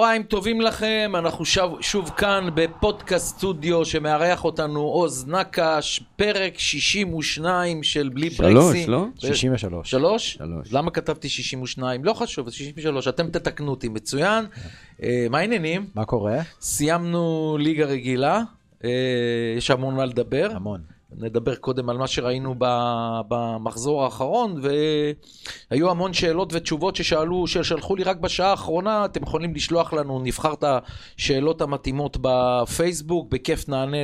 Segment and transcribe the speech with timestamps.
[0.00, 7.82] צהריים טובים לכם, אנחנו שוב, שוב כאן בפודקאסט סטודיו שמארח אותנו עוז נקש, פרק 62
[7.82, 8.90] של בלי שלוש, ברקסים.
[8.90, 9.06] לא?
[9.18, 9.90] 63.
[9.90, 10.32] שלוש?
[10.32, 10.72] שלוש.
[10.72, 12.04] למה כתבתי 62?
[12.04, 14.44] לא חשוב, אז 63, אתם תתקנו אותי, מצוין.
[15.02, 15.86] אה, מה העניינים?
[15.94, 16.38] מה קורה?
[16.60, 18.40] סיימנו ליגה רגילה,
[18.84, 18.90] אה,
[19.56, 20.50] יש המון מה לדבר.
[20.54, 20.80] המון.
[21.18, 22.54] נדבר קודם על מה שראינו
[23.28, 24.60] במחזור האחרון,
[25.70, 30.52] והיו המון שאלות ותשובות ששאלו, ששלחו לי רק בשעה האחרונה, אתם יכולים לשלוח לנו, נבחר
[30.52, 30.64] את
[31.18, 33.96] השאלות המתאימות בפייסבוק, בכיף נענה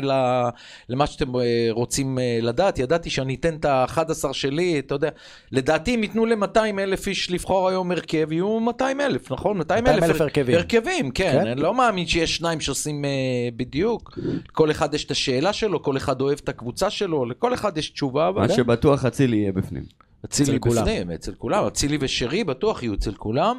[0.89, 2.79] למה שאתם אה, רוצים אה, לדעת.
[2.79, 5.09] ידעתי שאני אתן את ה-11 שלי, אתה יודע,
[5.53, 9.59] לדעתי אם ייתנו ל-200 אלף איש לבחור היום הרכב, יהיו 200 אלף, נכון?
[9.59, 10.57] 200 200,000 הרכבים.
[10.57, 11.33] הרכבים, כן.
[11.33, 11.47] כן?
[11.47, 13.11] אני לא מאמין שיש שניים שעושים אה,
[13.57, 14.19] בדיוק.
[14.53, 17.91] כל אחד יש את השאלה שלו, כל אחד אוהב את הקבוצה שלו, לכל אחד יש
[17.91, 18.29] תשובה.
[18.29, 19.83] אבל- מה שבטוח אצילי יהיה בפנים.
[20.25, 20.83] אצילי אצל כולם.
[20.83, 21.65] בפנים, אצל כולם.
[21.67, 23.59] אצילי ושירי בטוח יהיו אצל כולם.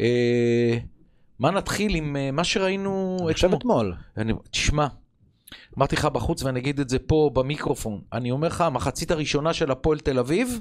[0.00, 0.78] אה,
[1.38, 3.54] מה נתחיל עם אה, מה שראינו אתמול?
[3.58, 3.94] אתמול.
[4.16, 4.86] אני, תשמע,
[5.78, 8.00] אמרתי לך בחוץ ואני אגיד את זה פה במיקרופון.
[8.12, 10.60] אני אומר לך, המחצית הראשונה של הפועל תל אביב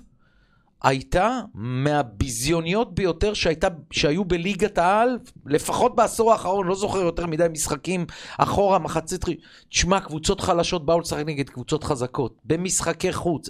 [0.84, 8.06] הייתה מהביזיוניות ביותר שהייתה, שהיו בליגת העל, לפחות בעשור האחרון, לא זוכר יותר מדי משחקים
[8.38, 9.26] אחורה, מחצית...
[9.70, 13.50] תשמע, קבוצות חלשות באו לשחק נגד קבוצות חזקות, במשחקי חוץ.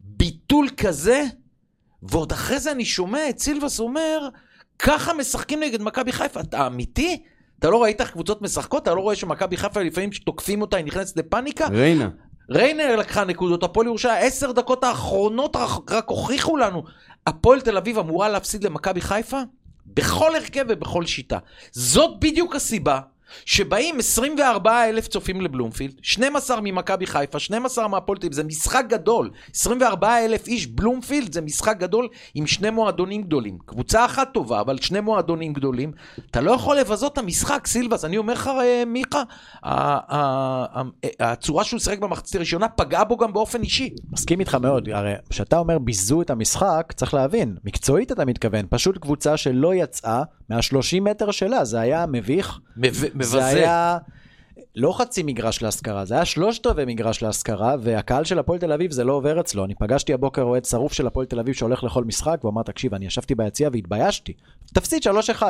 [0.00, 1.24] ביטול כזה,
[2.02, 4.28] ועוד אחרי זה אני שומע את סילבס אומר,
[4.78, 6.40] ככה משחקים נגד מכבי חיפה.
[6.40, 7.22] אתה אמיתי?
[7.58, 8.82] אתה לא ראית איך קבוצות משחקות?
[8.82, 11.66] אתה לא רואה שמכבי חיפה לפעמים שתוקפים אותה, היא נכנסת לפאניקה?
[11.68, 12.08] ריינה.
[12.50, 15.56] ריינר לקחה נקודות, הפועל ירושלים, עשר דקות האחרונות
[15.90, 16.82] רק, הוכיחו לנו.
[17.26, 19.40] הפועל תל אביב אמורה להפסיד למכבי חיפה
[19.86, 21.38] בכל הרכב ובכל שיטה.
[21.72, 23.00] זאת בדיוק הסיבה
[23.44, 29.30] שבאים 24 אלף צופים לבלומפילד, 12 ממכבי חיפה, 12 מהפועל תל אביב, זה משחק גדול.
[29.54, 33.58] 24 אלף איש בלומפילד זה משחק גדול עם שני מועדונים גדולים.
[33.66, 35.92] קבוצה אחת טובה, אבל שני מועדונים גדולים.
[36.30, 38.04] אתה לא יכול לבזות את המשחק, סילבס.
[38.04, 39.22] אני אומר לך, אה, מיכה,
[41.20, 43.90] הצורה שהוא שיחק במחצית הראשונה פגעה בו גם באופן אישי.
[44.12, 48.98] מסכים איתך מאוד, הרי כשאתה אומר ביזו את המשחק, צריך להבין, מקצועית אתה מתכוון, פשוט
[48.98, 52.58] קבוצה שלא יצאה מה-30 מטר שלה, זה היה מביך.
[52.76, 53.30] מב- מבזה.
[53.30, 53.98] זה היה
[54.76, 58.90] לא חצי מגרש להשכרה, זה היה שלושת רבעי מגרש להשכרה, והקהל של הפועל תל אביב
[58.90, 59.64] זה לא עובר אצלו.
[59.64, 62.94] אני פגשתי הבוקר אוהד שרוף של הפועל תל אביב שהולך לכל משחק, והוא אמר, תקשיב,
[62.94, 64.32] אני ישבתי ביציע והתביישתי.
[64.76, 65.02] תפסיד
[65.38, 65.42] 3-1.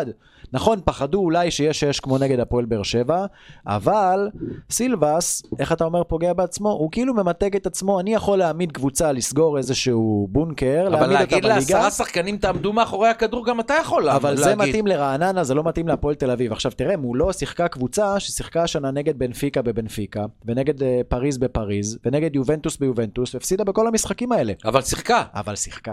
[0.53, 3.27] נכון, פחדו אולי שיש 6 כמו נגד הפועל באר שבע,
[3.67, 4.29] אבל
[4.71, 9.13] סילבס, איך אתה אומר, פוגע בעצמו, הוא כאילו ממתג את עצמו, אני יכול להעמיד קבוצה,
[9.13, 11.55] לסגור איזשהו בונקר, אבל להעמיד אותה להגיד בליגה.
[11.57, 14.45] לעשרה שחקנים תעמדו מאחורי הכדור, גם אתה יכול לה- אבל להגיד.
[14.45, 16.53] זה מתאים לרעננה, זה לא מתאים להפועל תל אביב.
[16.53, 22.35] עכשיו תראה, מולו שיחקה קבוצה ששיחקה השנה נגד בנפיקה בבנפיקה, ונגד אה, פריז בפריז, ונגד
[22.37, 24.53] יובנטוס ביובנטוס, והפסידה בכל המשחקים האלה.
[24.65, 25.23] אבל שיחקה.
[25.35, 25.93] אבל שיחקה.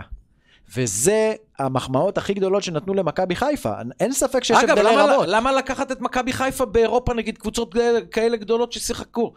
[0.76, 3.74] וזה המחמאות הכי גדולות שנתנו למכבי חיפה.
[4.00, 5.26] אין ספק שיש אגב, הבדלי למה, רמות.
[5.28, 7.76] למה לקחת את מכבי חיפה באירופה נגד קבוצות
[8.12, 9.34] כאלה- גדולות ששיחקו?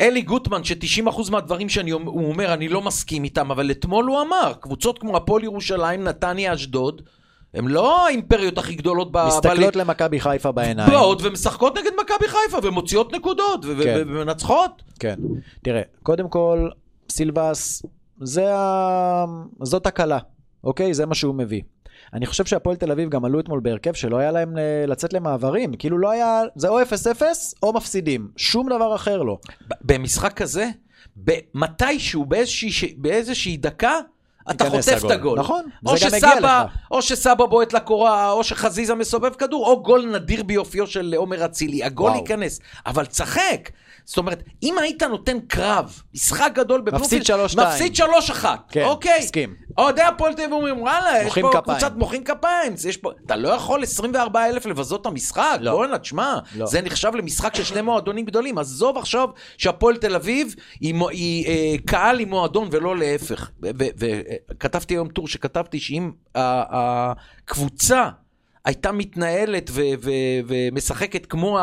[0.00, 4.20] אלי גוטמן, ש-90% מהדברים שאני אומר, הוא אומר, אני לא מסכים איתם, אבל אתמול הוא
[4.20, 7.02] אמר, קבוצות כמו הפועל ירושלים, נתניה, אשדוד,
[7.54, 9.26] הן לא האימפריות הכי גדולות ב...
[9.26, 9.76] מסתכלות.
[9.76, 10.90] למכבי חיפה בעיניים.
[10.90, 14.02] באות ומשחקות נגד מכבי חיפה, ומוציאות נקודות, ו- כן.
[14.06, 14.82] ומנצחות.
[15.00, 15.14] כן.
[15.62, 16.68] תראה, קודם כל,
[17.10, 17.82] סילבס,
[18.20, 19.24] זה ה...
[19.62, 20.18] זאת הקלה,
[20.64, 20.94] אוקיי?
[20.94, 21.62] זה מה שהוא מביא.
[22.14, 25.74] אני חושב שהפועל תל אביב גם עלו אתמול בהרכב שלא היה להם אה, לצאת למעברים.
[25.74, 26.42] כאילו לא היה...
[26.56, 26.84] זה או 0-0
[27.62, 28.28] או מפסידים.
[28.36, 29.38] שום דבר אחר לא.
[29.80, 30.68] במשחק כזה,
[31.54, 33.92] מתישהו, באיזושהי, באיזושהי דקה,
[34.50, 35.38] אתה חוטף את הגול.
[35.38, 36.76] נכון, או זה גם הגיע שסבא, לך.
[36.90, 41.84] או שסבא בועט לקורה, או שחזיזה מסובב כדור, או גול נדיר ביופיו של עומר אצילי.
[41.84, 42.20] הגול וואו.
[42.20, 43.70] ייכנס, אבל תשחק.
[44.10, 47.62] זאת אומרת, אם היית נותן קרב, משחק גדול בבלומפילד, מפסיד 3-2.
[47.62, 49.18] מפסיד 3-1, כן, אוקיי?
[49.18, 49.54] מסכים.
[49.78, 51.62] אוהדי הפועל תל אביב אומרים, וואלה, יש פה כפיים.
[51.62, 52.74] קבוצת מוחאים כפיים.
[52.88, 53.10] יש פה...
[53.26, 55.72] אתה לא יכול 24 אלף לבזות את המשחק, לא.
[55.72, 56.66] בואנה, תשמע, לא.
[56.66, 58.58] זה נחשב למשחק של שני מועדונים גדולים.
[58.58, 59.28] עזוב עכשיו
[59.58, 63.50] שהפועל תל אביב היא, היא אה, קהל עם מועדון ולא להפך.
[63.60, 68.08] וכתבתי היום טור שכתבתי שאם הקבוצה
[68.64, 70.10] הייתה מתנהלת ו- ו-
[70.46, 71.58] ומשחקת כמו.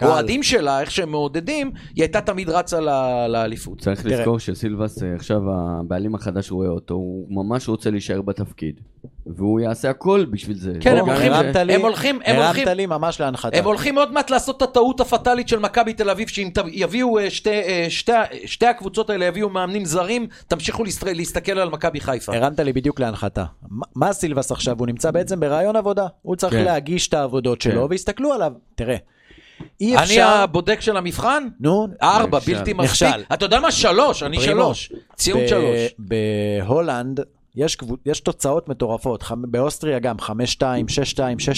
[0.00, 3.80] האוהדים שלה, איך שהם מעודדים, היא הייתה תמיד רצה ל- לאליפות.
[3.80, 4.18] צריך תראה.
[4.18, 8.80] לזכור שסילבס אה, עכשיו הבעלים החדש רואה אותו, הוא ממש רוצה להישאר בתפקיד.
[9.26, 10.72] והוא יעשה הכל בשביל זה.
[10.80, 13.58] כן, הם הולכים- הרמת לי, הם הולכים- הם הרמת הולכים- לי ממש להנחתה.
[13.58, 17.30] הם הולכים עוד מעט לעשות את הטעות הפטאלית של מכבי תל אביב, שאם יביאו אה,
[17.30, 18.12] שתי, אה, שתי,
[18.46, 22.36] שתי הקבוצות האלה יביאו מאמנים זרים, תמשיכו להסת- להסתכל על מכבי חיפה.
[22.36, 23.44] הרמת לי בדיוק להנחתה.
[23.70, 24.78] מה- מה סילבס עכשיו?
[24.78, 26.06] הוא נמצא בעצם ברעיון עבודה.
[26.22, 26.64] הוא צריך כן.
[26.64, 27.86] להגיש את העבודות שלו, כן.
[27.90, 28.52] ויסתכלו עליו.
[28.74, 28.96] תראה,
[29.80, 30.28] אי אני אפשר...
[30.28, 31.48] הבודק של המבחן?
[31.60, 32.54] נו, ארבע, נכשל.
[32.54, 33.08] בלתי מספיק.
[33.08, 33.22] נכשל.
[33.32, 33.70] אתה יודע מה?
[33.70, 34.52] שלוש, אני פרימו.
[34.52, 34.92] שלוש.
[35.16, 35.94] ציון ב- שלוש.
[35.98, 37.20] בהולנד
[37.56, 38.00] יש, קבוצ...
[38.06, 39.42] יש תוצאות מטורפות, חמ...
[39.50, 40.62] באוסטריה גם 5-2, 6-2,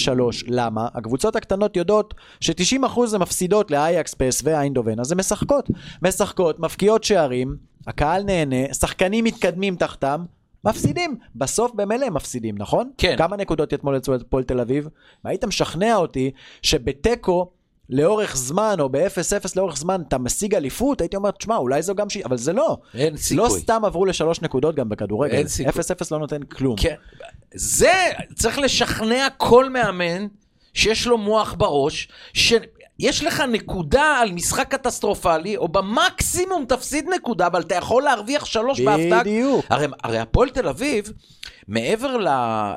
[0.07, 0.11] 6-3,
[0.47, 0.87] למה?
[0.93, 5.69] הקבוצות הקטנות יודעות ש-90% הן מפסידות לאייקס, פס ואיינדובן, אז הן משחקות.
[6.01, 7.55] משחקות, מפקיעות שערים,
[7.87, 10.23] הקהל נהנה, שחקנים מתקדמים תחתם,
[10.65, 11.17] מפסידים.
[11.35, 12.91] בסוף במילא הם מפסידים, נכון?
[12.97, 13.15] כן.
[13.17, 14.87] כמה נקודות אתמול אצל הפועל תל אביב?
[15.25, 16.31] והיית משכנע אותי
[16.61, 17.51] שבתיקו...
[17.89, 22.09] לאורך זמן, או ב-0-0 לאורך זמן, אתה משיג אליפות, הייתי אומר, תשמע, אולי זו גם
[22.09, 22.17] ש...
[22.17, 22.77] אבל זה לא.
[22.93, 23.43] אין סיכוי.
[23.43, 25.35] לא סתם עברו לשלוש נקודות גם בכדורגל.
[25.35, 25.81] אין סיכוי.
[25.81, 26.75] 0-0 לא נותן כלום.
[26.77, 26.95] כן.
[27.55, 27.93] זה,
[28.35, 30.27] צריך לשכנע כל מאמן
[30.73, 32.07] שיש לו מוח בראש,
[33.01, 38.81] שיש לך נקודה על משחק קטסטרופלי, או במקסימום תפסיד נקודה, אבל אתה יכול להרוויח שלוש
[38.81, 39.19] בהפתעה.
[39.19, 39.65] בדיוק.
[39.69, 41.11] הרי, הרי הפועל תל אביב,
[41.67, 42.27] מעבר ל...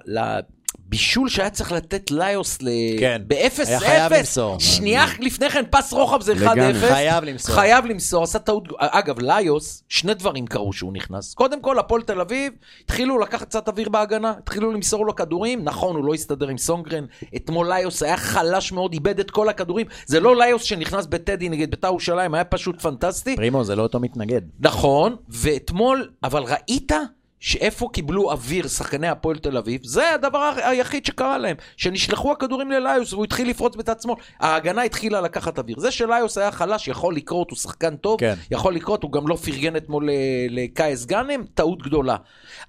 [0.07, 0.41] ל
[0.89, 2.69] בישול שהיה צריך לתת ליוס ל...
[3.01, 3.23] כן.
[3.27, 4.61] ב-0-0, היה חייב למסור.
[4.61, 6.75] שנייה לפני כן פס רוחב זה 1-0, לגמרי.
[6.75, 7.55] חייב למסור.
[7.55, 12.21] חייב למסור, עשה טעות, אגב ליוס, שני דברים קרו שהוא נכנס, קודם כל הפועל תל
[12.21, 12.53] אביב,
[12.85, 17.05] התחילו לקחת קצת אוויר בהגנה, התחילו למסור לו כדורים, נכון הוא לא הסתדר עם סונגרן,
[17.37, 21.71] אתמול ליוס היה חלש מאוד, איבד את כל הכדורים, זה לא ליוס שנכנס בטדי נגד
[21.71, 24.43] בית"ר ירושלים, היה פשוט פנטסטי, פרימו זה לא אותו מתנגד.
[24.61, 26.93] נכון, ואתמול, אבל ראית
[27.41, 33.13] שאיפה קיבלו אוויר שחקני הפועל תל אביב, זה הדבר היחיד שקרה להם, שנשלחו הכדורים לליוס
[33.13, 34.17] והוא התחיל לפרוץ בצד שמאל.
[34.41, 35.81] ההגנה התחילה לקחת אוויר.
[35.81, 38.35] זה שליוס היה חלש, יכול לקרות, הוא שחקן טוב, כן.
[38.51, 40.13] יכול לקרות, הוא גם לא פרגן אתמול ל-
[40.51, 42.17] לקייס גאנם, טעות גדולה.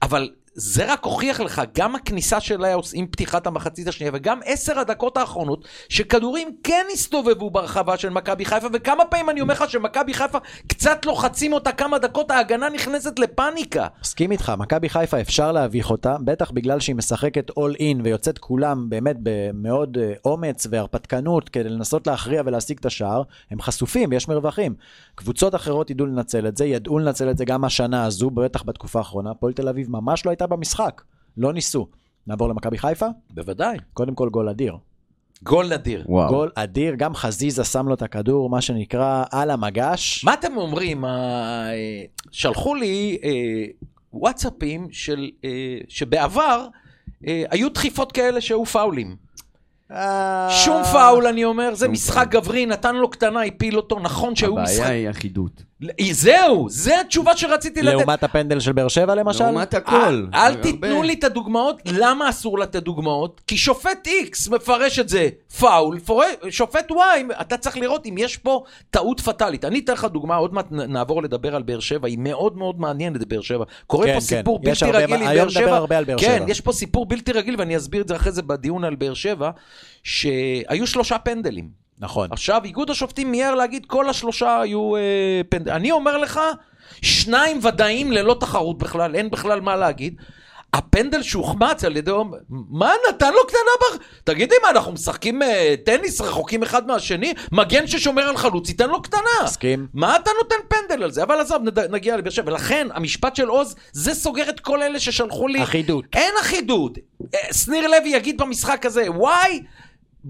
[0.01, 0.29] אבל
[0.59, 5.17] זה רק הוכיח לך, גם הכניסה של ליוס עם פתיחת המחצית השנייה, וגם עשר הדקות
[5.17, 10.37] האחרונות, שכדורים כן הסתובבו ברחבה של מכבי חיפה, וכמה פעמים אני אומר לך שמכבי חיפה
[10.67, 13.87] קצת לוחצים אותה כמה דקות, ההגנה נכנסת לפאניקה.
[14.01, 18.89] מסכים איתך, מכבי חיפה אפשר להביך אותה, בטח בגלל שהיא משחקת אול אין ויוצאת כולם
[18.89, 24.75] באמת במאוד אה, אומץ והרפתקנות כדי לנסות להכריע ולהשיג את השער, הם חשופים ויש מרווחים.
[25.15, 28.99] קבוצות אחרות ידעו לנצל את זה, ידעו לנצל את זה גם השנה הזו, בטח בתקופה
[28.99, 29.31] האחרונה.
[29.31, 31.01] הפועל תל אביב ממש לא הייתה במשחק,
[31.37, 31.87] לא ניסו.
[32.27, 33.05] נעבור למכבי חיפה?
[33.29, 33.77] בוודאי.
[33.93, 34.73] קודם כל גול אדיר.
[35.43, 36.03] גול נדיר.
[36.07, 36.29] וואו.
[36.29, 40.23] גול אדיר, גם חזיזה שם לו את הכדור, מה שנקרא, על המגש.
[40.25, 41.05] מה אתם אומרים?
[41.05, 41.71] אה,
[42.31, 43.29] שלחו לי אה,
[44.13, 46.67] וואטסאפים של, אה, שבעבר
[47.27, 49.15] אה, היו דחיפות כאלה שהיו פאולים.
[50.49, 52.27] שום פאול, אני אומר, זה משחק.
[52.29, 54.89] גברי, נתן לו קטנה, הפיל אותו, נכון שהיו הבעיה משחק...
[54.89, 55.63] היא אחידות.
[56.11, 57.97] זהו, זה התשובה שרציתי לתת.
[57.97, 59.43] לעומת הפנדל של באר שבע למשל?
[59.43, 59.95] לעומת הכל.
[59.95, 60.61] אל, אל הרבה.
[60.61, 63.41] תיתנו לי את הדוגמאות, למה אסור לתת דוגמאות?
[63.47, 65.29] כי שופט X מפרש את זה
[65.59, 66.23] פאול, פור...
[66.49, 66.95] שופט Y,
[67.41, 69.65] אתה צריך לראות אם יש פה טעות פטאלית.
[69.65, 73.27] אני אתן לך דוגמה, עוד מעט נעבור לדבר על באר שבע, היא מאוד מאוד מעניינת
[73.27, 73.63] באר שבע.
[73.87, 74.25] קורה כן, פה כן.
[74.25, 75.75] סיפור בלתי רגיל עם היום באר נדבר שבע.
[75.75, 76.51] הרבה על באר כן, שבע.
[76.51, 79.51] יש פה סיפור בלתי רגיל, ואני אסביר את זה אחרי זה בדיון על באר שבע,
[80.03, 81.88] שהיו שלושה פנדלים.
[81.99, 82.29] נכון.
[82.31, 85.71] עכשיו, איגוד השופטים מיהר להגיד, כל השלושה היו אה, פנדל.
[85.71, 86.39] אני אומר לך,
[87.01, 90.15] שניים ודאיים ללא תחרות בכלל, אין בכלל מה להגיד.
[90.73, 92.11] הפנדל שהוחמץ על ידי...
[92.49, 94.03] מה נתן לו קטנה בר...
[94.23, 97.33] תגידי מה, אנחנו משחקים אה, טניס רחוקים אחד מהשני?
[97.51, 99.19] מגן ששומר על חלוץ, ייתן לו קטנה.
[99.43, 99.87] מסכים.
[99.93, 101.23] מה אתה נותן פנדל על זה?
[101.23, 101.79] אבל עזוב, נד...
[101.79, 102.51] נגיע לבאר שבע.
[102.51, 105.63] ולכן, המשפט של עוז, זה סוגר את כל אלה ששלחו לי...
[105.63, 106.05] אחידות.
[106.13, 106.97] אין אחידות.
[107.35, 109.63] אה, שניר לוי יגיד במשחק הזה, וואי,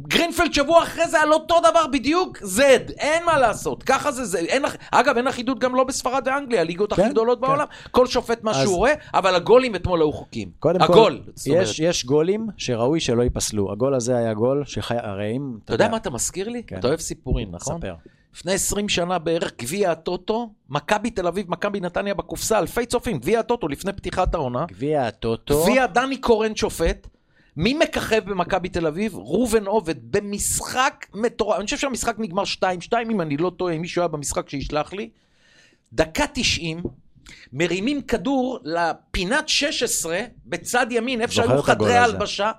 [0.07, 2.59] גרינפלד שבוע אחרי זה על אותו דבר בדיוק, Z,
[2.97, 6.91] אין מה לעשות, ככה זה, זה אין, אגב, אין אחידות גם לא בספרד ואנגליה, הליגות
[6.91, 7.47] הכי כן, גדולות כן.
[7.47, 10.49] בעולם, כל שופט מה אז- שהוא רואה, אבל הגולים אתמול היו חוקים.
[10.59, 11.51] קודם הגול, כל.
[11.51, 13.71] יש, יש גולים שראוי שלא ייפסלו.
[13.71, 14.95] הגול הזה היה גול שחי...
[14.97, 15.57] הרי אם...
[15.65, 16.63] אתה יודע מה אתה מזכיר לי?
[16.67, 16.79] כן.
[16.79, 17.77] אתה אוהב סיפורים, נכון?
[17.77, 17.93] ספר.
[18.35, 23.39] לפני 20 שנה בערך גביע הטוטו, מכבי תל אביב, מכבי נתניה בקופסה, אלפי צופים, גביע
[23.39, 24.65] הטוטו לפני פתיחת העונה.
[24.67, 25.63] גביע הטוטו.
[25.63, 27.07] גביע דני קורן שופט.
[27.59, 29.15] מי מככב במכבי תל אביב?
[29.15, 31.57] ראובן עובד, במשחק מטורף.
[31.57, 32.43] אני חושב שהמשחק נגמר
[32.91, 35.09] 2-2, אם אני לא טועה, אם מישהו היה במשחק שישלח לי.
[35.93, 36.83] דקה 90,
[37.53, 41.97] מרימים כדור לפינת 16 בצד ימין, איפה שהיו חדרי.
[41.97, 42.51] ההלבשה.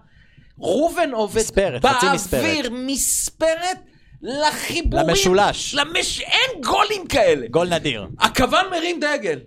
[0.59, 2.43] ראובן עובד מספרת, חצי מספרת.
[2.43, 3.79] באוויר, מספרת
[4.23, 5.09] לחיבורים.
[5.09, 5.75] למשולש.
[5.75, 6.21] למש...
[6.21, 7.47] אין גולים כאלה.
[7.49, 8.07] גול נדיר.
[8.19, 9.39] הכוון מרים דגל.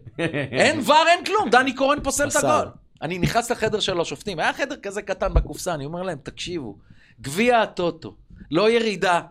[0.52, 2.36] אין ור, אין כלום, דני קורן פוסל את.
[2.36, 2.83] הגול.
[3.04, 6.78] אני נכנס לחדר של השופטים, היה חדר כזה קטן בקופסה, אני אומר להם, תקשיבו,
[7.22, 8.16] גביע הטוטו,
[8.52, 9.22] לא ירידה,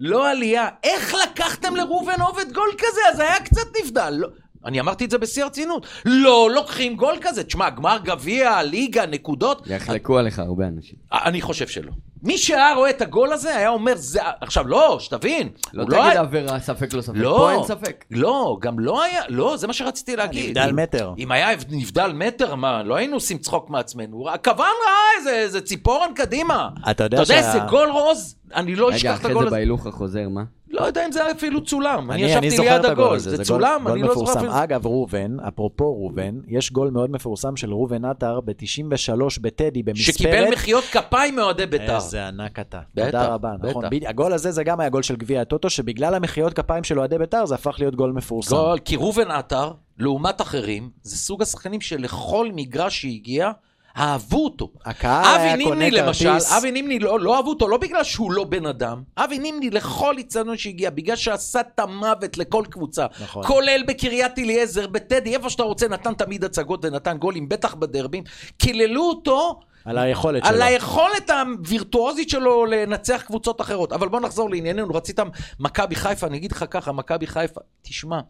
[0.00, 3.00] לא עלייה, איך לקחתם לראובן עובד גול כזה?
[3.12, 4.10] אז היה קצת נבדל.
[4.10, 4.28] לא...
[4.64, 5.86] אני אמרתי את זה בשיא הרצינות.
[6.04, 7.44] לא לוקחים גול כזה.
[7.44, 9.66] תשמע, גמר גביע, ליגה, נקודות.
[9.66, 10.96] יחלקו עליך הרבה אנשים.
[11.12, 11.92] אני חושב שלא.
[12.22, 14.20] מי שהיה רואה את הגול הזה, היה אומר, זה...
[14.40, 15.48] עכשיו, לא, שתבין.
[15.72, 17.12] לא הוא תגיד היה- עבירה, ספק לא ספק.
[17.16, 18.04] לא, פה אין ספק.
[18.10, 20.48] לא, גם לא היה, לא, זה מה שרציתי להגיד.
[20.58, 21.12] נבדל אם- מטר.
[21.18, 24.30] אם היה נבדל מטר, מה, לא היינו עושים צחוק מעצמנו.
[24.30, 26.68] הכוון ראה איזה, איזה ציפורן קדימה.
[26.90, 29.42] אתה יודע אתה יודע, שה- זה גול רוז, אני לא רגע, אשכח את אחרי הגול
[29.42, 29.56] זה הזה.
[29.56, 30.44] בהילוך החוזר, מה?
[30.70, 33.92] לא יודע אם זה אפילו צולם, אני אני ישבתי ליד הגול זה גול- צולם, גול
[33.92, 34.38] אני לא זוכר.
[34.38, 34.52] אפילו...
[34.62, 40.14] אגב, ראובן, אפרופו ראובן, יש גול מאוד מפורסם של ראובן עטר ב-93 בטדי במספרת.
[40.14, 41.96] שקיבל מחיאות כפיים מאוהדי בית"ר.
[41.96, 42.80] איזה ענק אתה.
[42.96, 43.84] תודה רבה, נכון.
[44.08, 47.46] הגול הזה זה גם היה גול של גביע הטוטו, שבגלל המחיאות כפיים של אוהדי בית"ר
[47.46, 48.56] זה הפך להיות גול מפורסם.
[48.56, 53.50] גול, כי ראובן עטר, לעומת אחרים, זה סוג השחקנים שלכל מגרש שהגיע,
[53.96, 54.70] אהבו אותו.
[54.84, 56.52] הקהל אבי היה נימני קונה למשל, כרטיס.
[56.52, 60.18] אבי נימני לא, לא אהבו אותו, לא בגלל שהוא לא בן אדם, אבי נימני לכל
[60.18, 63.46] איצטדיון שהגיע, בגלל שעשה את המוות לכל קבוצה, נכון.
[63.46, 68.22] כולל בקריית אליעזר, בטדי, איפה שאתה רוצה, נתן תמיד הצגות ונתן גולים, בטח בדרבים,
[68.58, 70.54] קיללו אותו על היכולת שלו.
[70.54, 73.92] על היכולת הווירטואוזית שלו לנצח קבוצות אחרות.
[73.92, 75.20] אבל בוא נחזור לענייננו, רצית
[75.60, 78.20] מכבי חיפה, אני אגיד לך ככה, מכבי חיפה, תשמע,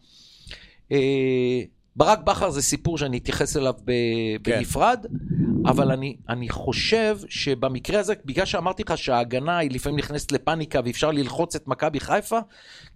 [0.91, 0.97] אה,
[1.95, 3.91] ברק בכר זה סיפור שאני אתייחס אליו ב-
[4.43, 4.57] כן.
[4.57, 5.05] בנפרד,
[5.65, 11.11] אבל אני, אני חושב שבמקרה הזה, בגלל שאמרתי לך שההגנה היא לפעמים נכנסת לפאניקה ואפשר
[11.11, 12.39] ללחוץ את מכבי חיפה,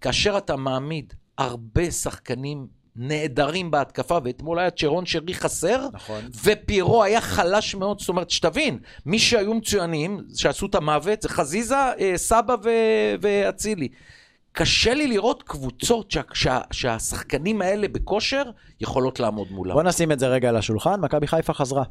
[0.01, 6.21] כאשר אתה מעמיד הרבה שחקנים נהדרים בהתקפה, ואתמול היה צ'רון שרי חסר, נכון.
[6.43, 11.75] ופירו היה חלש מאוד, זאת אומרת, שתבין, מי שהיו מצוינים, שעשו את המוות, זה חזיזה,
[11.75, 13.87] אה, סבא ו- ואצילי.
[14.55, 18.43] קשה לי לראות קבוצות שה- שה- שהשחקנים האלה בכושר
[18.81, 19.73] יכולות לעמוד מולם.
[19.75, 21.83] בוא נשים את זה רגע על השולחן, מכבי חיפה חזרה.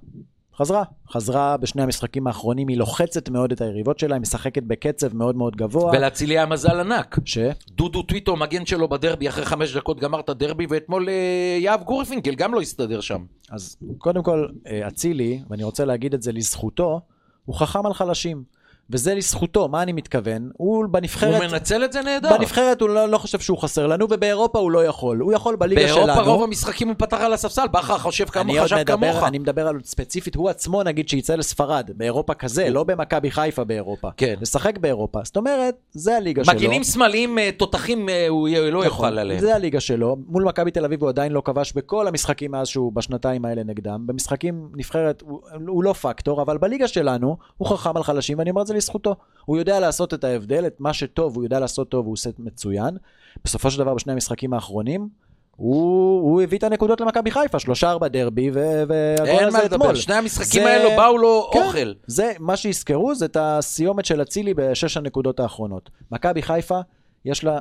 [0.57, 0.83] חזרה.
[1.13, 5.57] חזרה בשני המשחקים האחרונים, היא לוחצת מאוד את היריבות שלה, היא משחקת בקצב מאוד מאוד
[5.57, 5.93] גבוה.
[5.97, 7.17] ולאצילי היה מזל ענק.
[7.25, 7.39] ש?
[7.71, 11.15] דודו טוויטו, מגן שלו בדרבי, אחרי חמש דקות גמר את הדרבי, ואתמול אה,
[11.61, 13.25] יהב גורפינקל גם לא הסתדר שם.
[13.51, 17.01] אז קודם כל, אה, אצילי, ואני רוצה להגיד את זה לזכותו,
[17.45, 18.43] הוא חכם על חלשים.
[18.91, 20.51] וזה לזכותו, מה אני מתכוון?
[20.57, 21.43] הוא בנבחרת...
[21.43, 22.39] הוא מנצל את זה נהדר.
[22.39, 25.21] בנבחרת הוא לא, לא חושב שהוא חסר לנו, ובאירופה הוא לא יכול.
[25.21, 26.07] הוא יכול בליגה שלנו.
[26.07, 29.03] באירופה רוב המשחקים הוא פתח על הספסל, בכר חושב כמה חשב כמוך.
[29.03, 33.65] מדבר, אני מדבר על ספציפית, הוא עצמו נגיד שיצא לספרד, באירופה כזה, לא במכבי חיפה
[33.65, 34.09] באירופה.
[34.17, 34.35] כן.
[34.41, 35.21] לשחק באירופה.
[35.25, 36.55] זאת אומרת, זה הליגה שלו.
[36.55, 39.41] מגינים שמאליים אה, תותחים אה, הוא לא נכון, יוכל עליהם.
[39.41, 40.17] זה הליגה שלו.
[40.27, 44.07] מול מכבי תל אביב הוא עדיין לא כבש בכל המשחקים מאז שהוא בשנתיים האלה נגדם.
[44.07, 48.63] במשחקים נבחרת הוא, הוא לא פקטור, אבל בליגה שלנו הוא חכם על חלשים, ואני אומר
[48.63, 49.17] את זה לזכותו.
[49.45, 52.97] הוא יודע לעשות את ההבדל, את מה שטוב הוא יודע לעשות טוב, הוא עושה מצוין.
[53.45, 55.09] בסופו של דבר בשני המשחקים האחרונים,
[55.57, 59.95] הוא, הוא הביא את הנקודות למכבי חיפה, שלושה ארבע דרבי, והגול הזה אתמול.
[59.95, 61.93] שני המשחקים זה- האלו באו לו כן, אוכל.
[62.07, 65.91] זה, מה שיזכרו זה את הסיומת של אצילי בשש הנקודות האחרונות.
[66.11, 66.81] מכבי חיפה,
[67.25, 67.61] יש לה,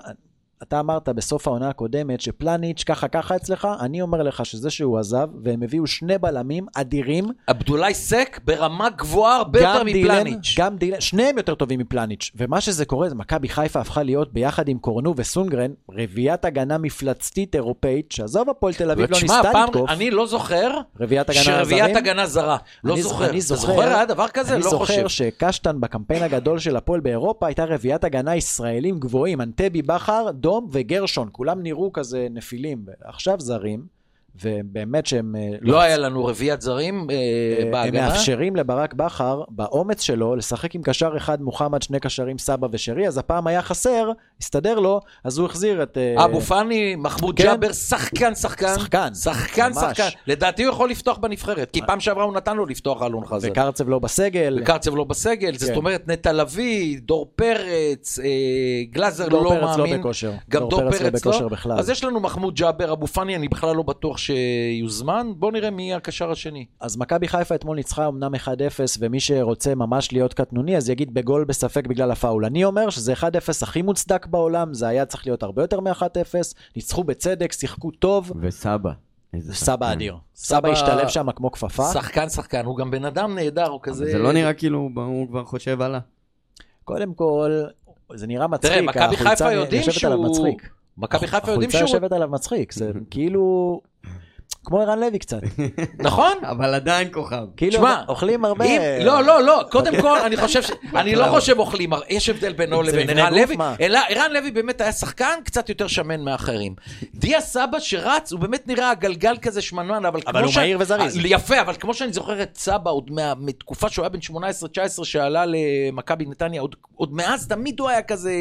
[0.63, 5.27] אתה אמרת בסוף העונה הקודמת שפלניץ' ככה ככה אצלך, אני אומר לך שזה שהוא עזב,
[5.43, 10.55] והם הביאו שני בלמים אדירים, עבדולאי סק ברמה גבוהה הרבה יותר מפלניץ'.
[10.57, 14.67] גם דילן, שניהם יותר טובים מפלניץ', ומה שזה קורה זה מכבי חיפה הפכה להיות ביחד
[14.67, 19.89] עם קורנו וסונגרן, רביעיית הגנה מפלצתית אירופאית, שעזוב הפועל תל אביב לא ניסתה פעם, לתקוף,
[19.89, 21.98] אני לא זוכר רביעיית הגנה שרביעיית זרים.
[21.98, 22.57] הגנה זרה.
[22.83, 23.29] לא אני- זוכר.
[23.29, 24.53] אני אתה זוכר היה דבר כזה?
[24.55, 25.07] אני לא זוכר חושב.
[25.07, 31.29] שקשטן בקמפיין הגדול של הפועל באירופה הייתה רביעיית הגנה ישראלים גבוהים, אנטבי בכר, דום וגרשון,
[31.31, 33.86] כולם נראו כזה נפילים, עכשיו זרים,
[34.41, 38.10] ובאמת שהם אה, לא היה לנו רביעיית זרים אה, אה, הם בהגנה.
[38.10, 43.17] מאפשרים לברק בכר, באומץ שלו, לשחק עם קשר אחד מוחמד, שני קשרים סבא ושרי, אז
[43.17, 44.12] הפעם היה חסר,
[44.43, 45.97] הסתדר לו, אז הוא החזיר את...
[45.97, 47.43] אה, אבו פאני, מחמוד כן.
[47.43, 48.75] ג'אבר, שחקן, שחקן.
[48.75, 49.97] שחקן, שחקן, ממש.
[49.97, 50.07] שחקן.
[50.27, 53.51] לדעתי הוא יכול לפתוח בנבחרת, כי פעם שעברה הוא נתן לו לפתוח אלון חזן.
[53.51, 54.59] וקרצב לא בסגל.
[54.62, 55.75] וקרצב לא בסגל, זאת כן.
[55.75, 58.25] אומרת נטע לביא, דור פרץ, אה,
[58.91, 60.00] גלאזר דור לא פרץ לא מאמין.
[60.00, 60.31] בכושר.
[60.50, 61.09] גם דור פרץ לא.
[61.09, 61.79] בכושר בכלל.
[61.79, 65.31] אז יש לנו מחמוד ג'אבר, אבו פאני, אני בכלל לא בטוח שיוזמן.
[65.35, 66.65] בוא נראה מי הקשר השני.
[66.79, 68.47] אז מכבי חיפה אתמול ניצחה אמנם 1-0,
[69.00, 72.45] ומי שרוצה ממש להיות קטנוני, אז יגיד בגול בספק בגלל הפאול.
[72.45, 73.23] אני אומר שזה 1-0
[73.62, 76.03] הכי מוצדק בעולם, זה היה צריך להיות הרבה יותר מ-1-0,
[76.75, 78.91] ניצחו בצדק, שיחקו טוב, וסבא.
[79.33, 79.91] איזה סבא שחקן.
[79.91, 80.17] אדיר.
[80.35, 81.83] סבא- השתלב שם כמו כפפה.
[81.93, 84.05] שחקן, שחקן, הוא גם בן אדם נהדר, הוא כזה...
[84.11, 85.99] זה לא נראה כאילו הוא כבר חושב עלה.
[86.83, 87.63] קודם כל,
[88.13, 90.47] זה נראה מצחיק, תראה, מכבי החולצה חיפה יודעים יושבת עליו שהוא...
[90.47, 90.69] מצחיק.
[90.97, 91.97] מכבי חיפה יודעים החולצה שהוא...
[91.97, 93.81] יושבת עליו מצחיק, זה כאילו...
[94.65, 95.38] כמו ערן לוי קצת.
[96.00, 96.32] נכון?
[96.50, 97.43] אבל עדיין כוכב.
[97.58, 98.65] כאילו תשמע, אוכלים הרבה...
[98.65, 100.72] אם, לא, לא, לא, קודם כל, אני חושב ש...
[100.96, 103.55] אני לא חושב אוכלים, יש הבדל בינו לבין ערן לוי.
[103.82, 106.75] אלא ערן לוי באמת היה שחקן קצת יותר שמן מאחרים.
[107.15, 110.77] דיה סבא שרץ, הוא באמת נראה הגלגל כזה שמנמן, אבל כמו אבל הוא ש- מהיר
[110.82, 111.17] וזריז.
[111.25, 114.20] יפה, אבל כמו שאני זוכר את סבא, עוד מה- מתקופה שהוא היה בן
[115.00, 118.34] 18-19 שעלה למכבי נתניה, עוד- עוד מאז תמיד הוא היה כזה,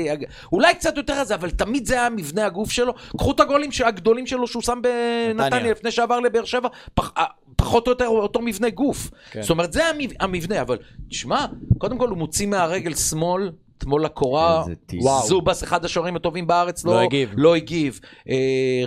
[0.53, 2.95] אולי קצת יותר רזה, אבל תמיד זה היה מבנה הגוף שלו.
[3.19, 5.73] קחו את הגולים הגדולים שלו שהוא שם בנתניה נתניה.
[5.73, 7.25] לפני שעבר לבאר שבע, פח- אה,
[7.57, 9.11] פחות או יותר אותו מבנה גוף.
[9.31, 9.43] כן.
[9.43, 10.79] זאת אומרת, זה המב- המבנה, אבל
[11.11, 11.47] תשמע,
[11.79, 13.51] קודם כל הוא מוציא מהרגל שמאל.
[13.79, 14.65] אתמול לקורא.
[15.27, 17.31] זובס, אחד השוערים הטובים בארץ, לא לא, הגיב.
[17.37, 18.01] לא הגיב.
[18.29, 18.35] אה,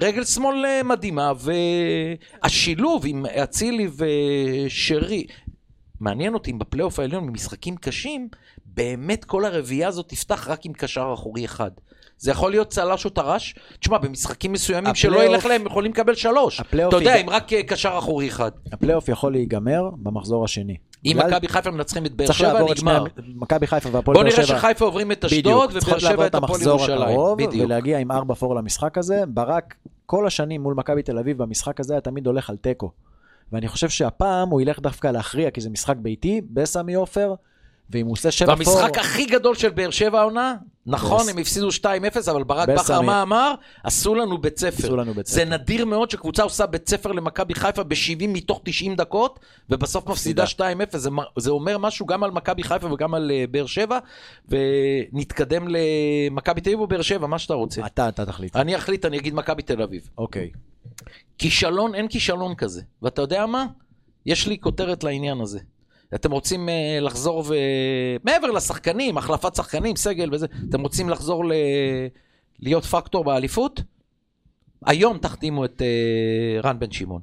[0.02, 1.32] רגל שמאל אה, מדהימה,
[2.44, 3.88] והשילוב עם אצילי
[4.68, 5.26] ושרי,
[6.00, 8.28] מעניין אותי אם בפלייאוף העליון, במשחקים קשים,
[8.66, 11.72] באמת כל הרביעייה הזאת תפתח רק עם קשר אחורי אחד.
[12.18, 13.56] זה יכול להיות צל"ש או טר"ש.
[13.80, 16.62] תשמע, במשחקים מסוימים שלא הפלייאוף- ילך להם, הם יכולים לקבל שלוש.
[16.62, 18.52] אתה יודע, עם רק אה, קשר אחורי אחד.
[18.74, 20.78] הפלייאוף יכול להיגמר במחזור השני.
[21.06, 22.62] אם בגלל- מכבי חיפה מנצחים את באר שבע.
[22.72, 23.04] נגמר.
[23.36, 24.46] מכבי חיפה והפועל בוא באר שבע.
[24.46, 27.20] נראה שחיפה עוברים את אשדוד, ובאר שבע את הפועל המחזור ירושלים.
[27.38, 27.66] בדיוק.
[27.66, 29.24] ולהגיע עם 4 פור למשחק הזה.
[29.28, 32.92] ברק כל השנים מול מכבי תל אביב במשחק הזה היה תמיד הולך על תיקו.
[33.52, 37.34] ואני חושב שהפעם הוא ילך דווקא להכריע, כי זה משחק ביתי בסמי עופר,
[37.90, 38.56] ואם הוא עושה 7 פור...
[38.56, 41.84] במשחק הכי גדול של באר שבע העונה, נכון, הם הפסידו 2-0,
[42.32, 42.70] אבל ברק.
[42.70, 43.54] בכר מה אמר?
[43.84, 44.84] עשו לנו בית ספר.
[44.84, 45.50] עשו לנו בית זה ספר.
[45.50, 49.40] נדיר מאוד שקבוצה עושה בית ספר למכבי חיפה ב-70 מתוך 90 דקות,
[49.70, 50.98] ובסוף מפסידה 2-0.
[50.98, 54.00] זה, מ- זה אומר משהו גם על מכבי חיפה וגם על אה, באר שבע,
[54.50, 57.86] ונתקדם למכבי תל אביב או באר שבע, מה שאתה רוצה.
[57.86, 58.56] אתה, אתה תחליט.
[58.56, 60.10] אני אחליט, אני אגיד מכבי תל אביב.
[60.18, 60.50] אוקיי.
[61.38, 62.82] כישלון, אין כישלון כזה.
[63.02, 63.66] ואתה יודע מה?
[64.26, 65.60] יש לי כותרת לעניין הזה.
[66.16, 67.56] אתם רוצים uh, לחזור ו...
[68.24, 71.52] מעבר לשחקנים, החלפת שחקנים, סגל וזה, אתם רוצים לחזור ל...
[72.60, 73.82] להיות פקטור באליפות?
[74.86, 77.22] היום תחתימו את uh, רן בן שמעון.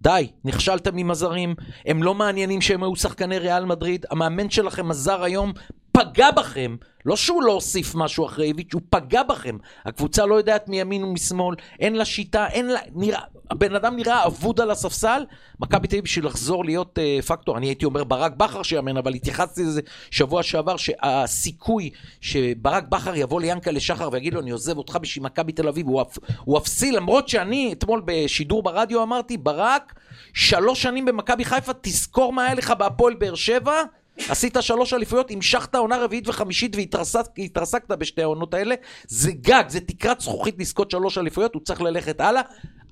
[0.00, 1.54] די, נכשלתם עם הזרים,
[1.86, 5.52] הם לא מעניינים שהם היו שחקני ריאל מדריד, המאמן שלכם הזר היום
[5.96, 9.56] פגע בכם, לא שהוא לא הוסיף משהו אחרי איביץ', הוא פגע בכם.
[9.84, 13.20] הקבוצה לא יודעת מימין ומשמאל, אין לה שיטה, אין לה, נראה,
[13.50, 15.24] הבן אדם נראה אבוד על הספסל,
[15.60, 19.14] מכבי תל אביב בשביל לחזור להיות uh, פקטור, אני הייתי אומר ברק בכר שיאמן, אבל
[19.14, 24.98] התייחסתי לזה שבוע שעבר, שהסיכוי שברק בכר יבוא ליענקלה שחר ויגיד לו, אני עוזב אותך
[25.02, 29.94] בשביל מכבי תל אביב, הוא, אפ, הוא אפסי, למרות שאני אתמול בשידור ברדיו אמרתי, ברק,
[30.34, 33.82] שלוש שנים במכבי חיפה, תזכור מה היה לך בהפועל באר שבע,
[34.28, 38.74] עשית שלוש אליפויות, המשכת עונה רביעית וחמישית והתרסקת התרסקת בשתי העונות האלה.
[39.06, 42.42] זה גג, זה תקרת זכוכית לזכות שלוש אליפויות, הוא צריך ללכת הלאה.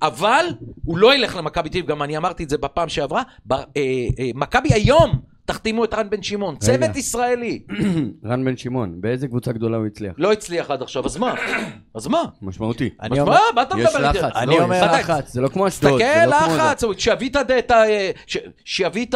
[0.01, 0.45] אבל
[0.85, 3.23] הוא לא ילך למכבי תל אביב, גם אני אמרתי את זה בפעם שעברה.
[3.51, 6.55] אה, אה, מכבי היום תחתימו את רן בן שמעון.
[6.55, 7.61] צוות ישראלי.
[8.29, 10.13] רן בן שמעון, באיזה קבוצה גדולה הוא הצליח?
[10.17, 11.33] לא הצליח עד עכשיו, אז מה?
[11.95, 12.21] אז מה?
[12.41, 12.89] משמעותי.
[12.99, 13.25] אז מה?
[13.55, 14.17] מה אתה יש מדבר איתי?
[14.19, 16.01] לחץ, אני לא, אומר- יש לחץ, זה לא כמו אשדוד.
[16.01, 16.57] תסתכל, לא זה.
[16.57, 17.83] לחץ, שיביא את ה- את ה...
[18.27, 19.15] ש- שיביא את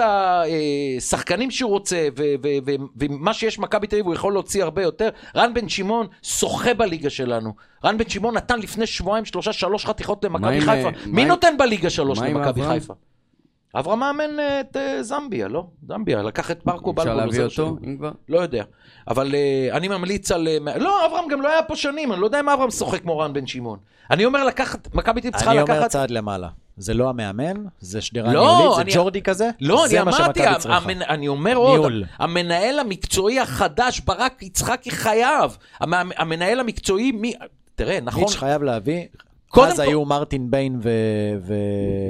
[0.97, 2.07] השחקנים שהוא רוצה,
[2.99, 5.09] ומה שיש במכבי תל אביב הוא יכול להוציא הרבה יותר.
[5.35, 7.53] רן בן שמעון שוחה בליגה שלנו.
[7.85, 10.87] רן בן שמעון נתן לפני שבועיים, שלושה, שלוש חתיכות למכבי חיפה.
[10.87, 12.61] אה, מי נותן בליגה שלוש למכבי?
[12.67, 12.93] חיפה?
[13.79, 15.67] אברהם מאמן אה, את אה, זמביה, לא?
[15.87, 17.23] זמביה, לקח את מרקו אפשר בלבול.
[17.23, 17.77] להביא עוזר אותו.
[17.83, 18.11] אם כבר?
[18.29, 18.63] לא יודע.
[19.07, 20.47] אבל uh, אני ממליץ על...
[20.79, 23.33] לא, אברהם גם לא היה פה שנים, אני לא יודע אם אברהם שוחק כמו רן
[23.33, 23.79] בן שמעון.
[24.11, 25.89] אני אומר לקחת, מכבי תל צריכה אני אומר לקחת...
[25.89, 26.47] צעד למעלה.
[26.77, 29.49] זה לא המאמן, זה שדרה לא, ניהולית, אני- זה ג'ורדי כזה.
[29.61, 30.77] לא, זה מה שמכבי צריכה.
[30.77, 31.01] המנ...
[31.01, 32.03] אני אומר עוד, ניהול.
[32.17, 35.57] המנהל המקצועי החדש, ברק יצחקי חייב.
[35.79, 35.93] המ...
[36.17, 37.33] המנהל המקצועי, מי...
[37.75, 39.05] תראה, נכון, מיץ' חייב להביא.
[39.49, 41.53] קודם אז כל- היו מרטין ביין ו-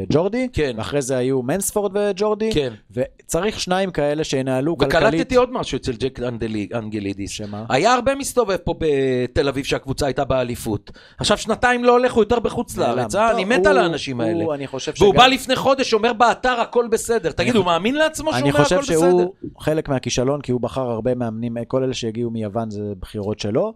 [0.09, 0.73] וג'ורדי, כן.
[0.77, 2.73] ואחרי זה היו מנספורד וג'ורדי, כן.
[2.91, 5.13] וצריך שניים כאלה שינהלו כלכלית.
[5.13, 7.31] וקלטתי עוד משהו אצל ג'ק אנדלי- אנגלידיס.
[7.31, 7.65] שמה?
[7.69, 10.91] היה הרבה מסתובב פה בתל אביב שהקבוצה הייתה באליפות.
[11.17, 13.15] עכשיו שנתיים לא הולך, הוא יותר בחוץ לארץ.
[13.15, 13.31] אה?
[13.31, 14.43] אני מת הוא- על האנשים האלה.
[14.43, 17.31] הוא, אני חושב והוא שגם- בא לפני חודש, אומר באתר הכל בסדר.
[17.31, 18.99] תגיד, הוא מאמין לעצמו שהוא אני אומר חושב הכל בסדר?
[19.09, 23.73] שהוא חלק מהכישלון, כי הוא בחר הרבה מאמנים, כל אלה שהגיעו מיוון זה בחירות שלו.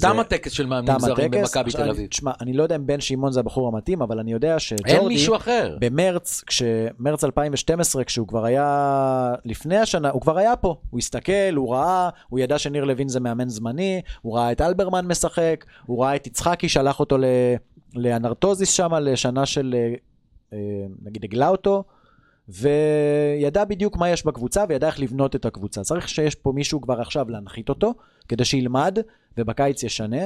[0.00, 1.30] תם הטקס של מאמנים זרים.
[1.30, 2.06] במכבי תל אביב.
[2.06, 4.92] תשמע, אני לא יודע אם בן שמעון זה הבחור המתאים, אבל אני יודע שג'ורדי...
[4.92, 5.76] אין מישהו אחר.
[5.80, 10.76] במרץ, כשמרץ 2012, כשהוא כבר היה, לפני השנה, הוא כבר היה פה.
[10.90, 15.06] הוא הסתכל, הוא ראה, הוא ידע שניר לוין זה מאמן זמני, הוא ראה את אלברמן
[15.06, 17.24] משחק, הוא ראה את יצחקי, שלח אותו ל-
[17.94, 19.94] לאנרטוזיס שם לשנה של, אה,
[20.52, 20.58] אה,
[21.02, 21.84] נגיד, הגלה אותו,
[22.48, 25.82] וידע בדיוק מה יש בקבוצה וידע איך לבנות את הקבוצה.
[25.82, 27.94] צריך שיש פה מישהו כבר עכשיו להנחית אותו,
[28.28, 28.98] כדי שילמד,
[29.38, 30.16] ובקיץ ישנה.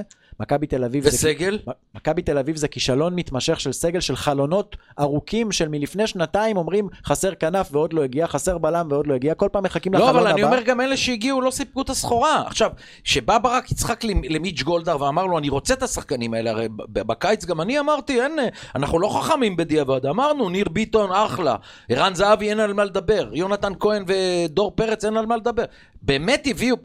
[0.40, 1.04] מכבי תל אביב...
[1.04, 1.58] זה- וסגל?
[1.94, 6.88] מכבי תל אביב זה כישלון מתמשך של סגל של חלונות ארוכים של מלפני שנתיים אומרים
[7.06, 10.16] חסר כנף ועוד לא הגיע, חסר בלם ועוד לא הגיע, כל פעם מחכים לא, לחלון
[10.16, 10.32] אבל הבא.
[10.34, 12.42] אני אומר, גם אלה שהגיעו לא סיפקו את הסחורה.
[12.46, 12.70] עכשיו,
[13.04, 17.44] שבא ברק יצחק למ- למיץ' גולדהר ואמר לו, אני רוצה את השחקנים האלה, הרי בקיץ
[17.44, 18.38] גם אני אמרתי, אין,
[18.74, 20.06] אנחנו לא חכמים בדיעבד.
[20.06, 21.56] אמרנו, ניר ביטון, אחלה.
[21.88, 23.28] ערן זהבי, אין על מה לדבר.
[23.32, 25.64] יונתן כהן ודור פרץ, אין על מה לדבר.
[26.02, 26.76] באמת הביאו,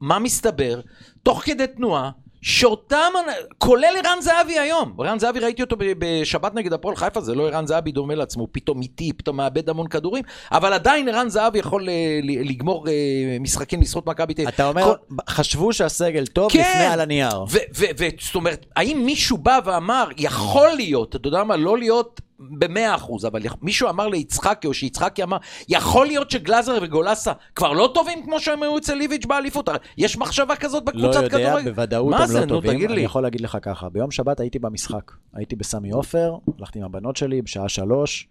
[0.00, 0.80] מה מסתבר?
[1.22, 2.10] תוך כדי תנועה,
[2.44, 3.12] שאותם,
[3.58, 4.96] כולל ערן זהבי היום.
[4.98, 8.48] ערן זהבי ראיתי אותו בשבת נגד הפועל חיפה, זה לא ערן זהבי דומה לעצמו, הוא
[8.52, 12.92] פתאום איטי, פתאום מאבד המון כדורים, אבל עדיין ערן זהבי יכול אה, לגמור אה,
[13.40, 14.54] משחקים לזכות מכבי תל אביב.
[14.54, 14.94] אתה אומר,
[15.28, 16.60] חשבו שהסגל טוב כן.
[16.60, 17.44] לפני על הנייר.
[17.74, 23.26] וזאת אומרת, האם מישהו בא ואמר, יכול להיות, אתה יודע מה, לא להיות במאה אחוז,
[23.26, 25.36] אבל מישהו אמר ליצחקי, או שיצחקי אמר,
[25.68, 29.68] יכול להיות שגלאזר וגולסה כבר לא טובים כמו שהם היו אצל איביץ' באליפות.
[29.98, 31.70] יש מחשבה כזאת לא בקבוצת יודע, כדורגל.
[31.70, 32.90] בוודאות הם זה, לא טובים.
[32.90, 33.00] אני.
[33.00, 35.12] יכול להגיד לך ככה, ביום שבת הייתי במשחק.
[35.34, 38.28] הייתי בסמי עופר, הלכתי עם הבנות שלי בשעה שלוש,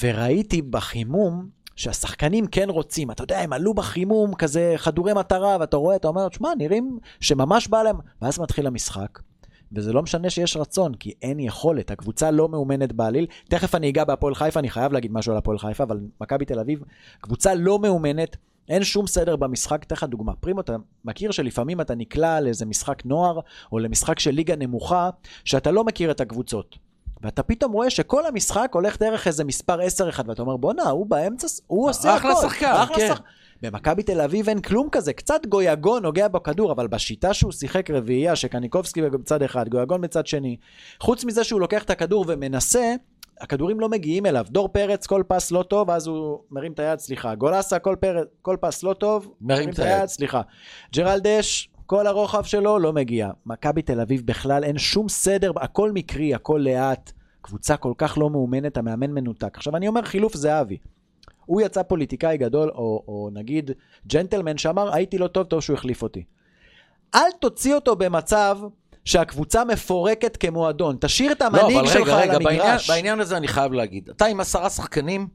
[0.00, 5.96] וראיתי בחימום שהשחקנים כן רוצים, אתה יודע, הם עלו בחימום, כזה חדורי מטרה, ואתה רואה,
[5.96, 9.18] אתה אומר, שמע, נראים שממש בא להם, ואז מתחיל המשחק.
[9.74, 13.26] וזה לא משנה שיש רצון, כי אין יכולת, הקבוצה לא מאומנת בעליל.
[13.48, 16.58] תכף אני אגע בהפועל חיפה, אני חייב להגיד משהו על הפועל חיפה, אבל מכבי תל
[16.58, 16.82] אביב,
[17.20, 18.36] קבוצה לא מאומנת,
[18.68, 19.82] אין שום סדר במשחק.
[19.82, 23.40] אתן לך דוגמה, פרימו, אתה מכיר שלפעמים אתה נקלע לאיזה משחק נוער,
[23.72, 25.10] או למשחק של ליגה נמוכה,
[25.44, 26.78] שאתה לא מכיר את הקבוצות.
[27.22, 31.46] ואתה פתאום רואה שכל המשחק הולך דרך איזה מספר 10-1, ואתה אומר, בואנה, הוא באמצע,
[31.66, 32.32] הוא עושה הכל.
[32.32, 33.08] אחלה שחקן, כן.
[33.08, 33.22] שחקן.
[33.62, 38.36] במכבי תל אביב אין כלום כזה, קצת גויגון נוגע בכדור, אבל בשיטה שהוא שיחק רביעייה,
[38.36, 40.56] שקניקובסקי בצד אחד, גויגון בצד שני,
[41.00, 42.94] חוץ מזה שהוא לוקח את הכדור ומנסה,
[43.40, 44.46] הכדורים לא מגיעים אליו.
[44.50, 47.34] דור פרץ, כל פס לא טוב, אז הוא מרים את היד, סליחה.
[47.34, 50.06] גולסה, כל, פרץ, כל פס לא טוב, מרים את היד.
[50.06, 50.40] סליחה.
[50.94, 53.30] ג'רלדש, כל הרוחב שלו לא מגיע.
[53.46, 57.12] מכבי תל אביב בכלל אין שום סדר, הכל מקרי, הכל לאט.
[57.40, 59.56] קבוצה כל כך לא מאומנת, המאמן מנותק.
[59.56, 60.76] עכשיו אני אומר חילוף זהבי.
[61.46, 63.70] הוא יצא פוליטיקאי גדול, או, או נגיד
[64.06, 66.24] ג'נטלמן שאמר, הייתי לא טוב, טוב שהוא החליף אותי.
[67.14, 68.58] אל תוציא אותו במצב
[69.04, 70.96] שהקבוצה מפורקת כמועדון.
[71.00, 72.90] תשאיר את לא, המנהיג אבל שלך רגע, על רגע, בעניין, המגרש.
[72.90, 74.10] בעניין הזה אני חייב להגיד.
[74.10, 75.28] אתה עם עשרה שחקנים,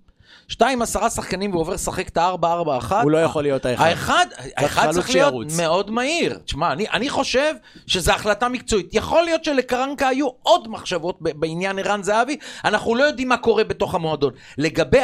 [0.48, 3.04] שאתה עם עשרה שחקנים ועובר לשחק את הארבע, ארבע, אחת.
[3.04, 3.86] הוא לא יכול להיות האחד.
[3.86, 4.26] האחד,
[4.58, 5.58] האחד צריך להיות שירוץ.
[5.58, 6.40] מאוד מהיר.
[6.46, 7.56] תשמע, אני, אני חושב
[7.88, 8.90] שזו החלטה מקצועית.
[8.94, 13.96] יכול להיות שלקרנקה היו עוד מחשבות בעניין ערן זהבי, אנחנו לא יודעים מה קורה בתוך
[13.96, 14.34] המועדון.
[14.58, 15.04] לגבי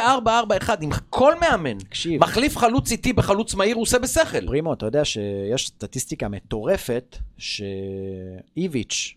[0.82, 2.20] אם כל מאמן תקשיב.
[2.22, 4.46] מחליף חלוץ איטי בחלוץ מהיר, הוא עושה בשכל.
[4.46, 9.14] פרימו, אתה יודע שיש סטטיסטיקה מטורפת שאיביץ'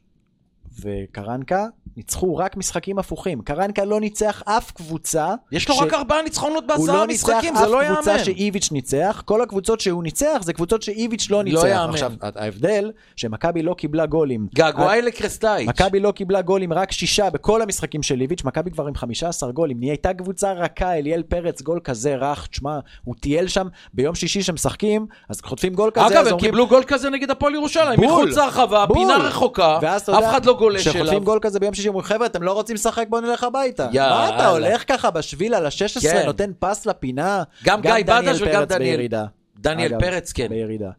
[0.80, 1.66] וקרנקה
[1.98, 3.42] ניצחו רק משחקים הפוכים.
[3.42, 5.34] קרנקה לא ניצח אף קבוצה.
[5.52, 8.12] יש לו ש- רק ארבעה ניצחונות הוא בעשרה לא ניצח משחקים, זה לא אף קבוצה
[8.12, 8.24] ייאמן.
[8.26, 11.64] שאיביץ' ניצח, כל הקבוצות שהוא ניצח זה קבוצות שאיביץ' לא ניצח.
[11.64, 11.90] ייאמן.
[11.94, 14.48] עכשיו, ההבדל, שמכבי לא קיבלה גולים.
[14.56, 15.70] געגועי לקרסטייץ'.
[15.70, 19.80] מכבי לא קיבלה גולים, רק שישה בכל המשחקים של איביץ', מכבי כבר עם 15 גולים.
[19.80, 25.06] נהייתה קבוצה רכה, אליאל פרץ, גול כזה רך, תשמע, הוא טייל שם, ביום שישי שמשחקים,
[25.30, 28.00] אז חוטפים גול כזה, אגב, הם אומרים, קיבלו גול כזה נגד הפועל ירושלים.
[28.02, 28.98] מחוץ להרחבה, בול.
[28.98, 31.24] פינה רחוקה, אף אחד לא גולש כשחוטפים אליו.
[31.24, 33.88] גול כזה ביום שישי, אומרים, חבר'ה, אתם לא רוצים לשחק, בואו נלך הביתה.
[33.92, 34.16] יאללה.
[34.16, 36.24] מה אתה הולך ככה בשביל על ה-16, כן.
[36.26, 37.44] נותן פס לפינה?
[37.64, 39.26] גם גיא בדש וגם דניאל- בירידה.
[39.60, 40.48] דניאל אגב, פרץ, כן.
[40.50, 40.90] בירידה.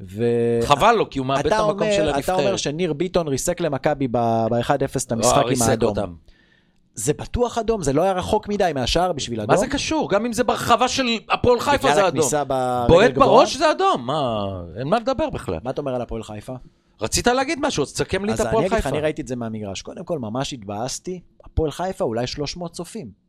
[0.00, 0.24] ו...
[0.64, 2.58] חבל לו, כי הוא מאבד את המקום אומר- של אתה אומר הנבחרת.
[2.58, 5.88] שניר ביטון ריסק למכבי ב-1-0 את המשחק עם האדום.
[5.88, 6.12] אותם.
[6.94, 9.50] זה בטוח אדום, זה לא היה רחוק מדי מהשער בשביל אדום.
[9.50, 10.10] מה זה קשור?
[10.10, 12.26] גם אם זה ברחבה של הפועל חיפה זה אדום.
[12.88, 13.14] בועט?
[13.14, 14.44] בראש זה אדום, מה,
[14.78, 15.58] אין מה לדבר בכלל.
[15.64, 16.52] מה אתה אומר על הפועל חיפה?
[17.00, 18.88] רצית להגיד משהו, אז תסכם לי את אז אני הפועל אגיד לך, חיפה.
[18.88, 19.82] אני ראיתי את זה מהמגרש.
[19.82, 23.28] קודם כל, ממש התבאסתי, הפועל חיפה אולי 300 צופים.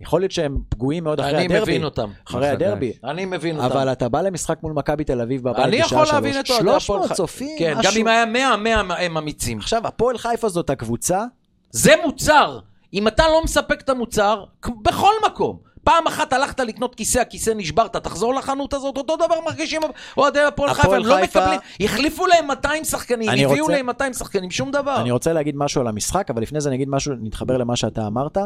[0.00, 1.60] יכול להיות שהם פגועים מאוד אחרי אני הדרבי.
[1.60, 2.10] מבין אותם.
[2.28, 2.48] אחרי.
[2.48, 2.92] הדרבי.
[3.04, 3.66] אני מבין אותם.
[3.66, 6.50] אבל אתה בא למשחק מול מכבי תל אביב בבית אני בשעה יכול להבין שלוש.
[6.50, 7.14] את הפועל 300 חיפה.
[7.14, 7.92] צופים, כן, גם.
[7.96, 9.58] אם היה 100, 100 הם אמיצים.
[9.58, 11.24] עכשיו, הפועל חיפה זאת הקבוצה,
[11.70, 12.58] זה מוצר.
[12.94, 14.44] אם אתה לא מספק את המוצר,
[14.82, 15.58] בכל מקום.
[15.84, 19.80] פעם אחת הלכת לקנות כיסא, הכיסא נשברת, תחזור לחנות הזאת, אותו דבר מרגישים
[20.16, 24.50] אוהדי הפועל חיפה, הם לא מקבלים, החליפו להם 200 שחקנים, הביאו רוצה- להם 200 שחקנים,
[24.50, 25.00] שום דבר.
[25.00, 28.06] אני רוצה להגיד משהו על המשחק, אבל לפני זה אני אגיד משהו, נתחבר למה שאתה
[28.06, 28.38] אמרת.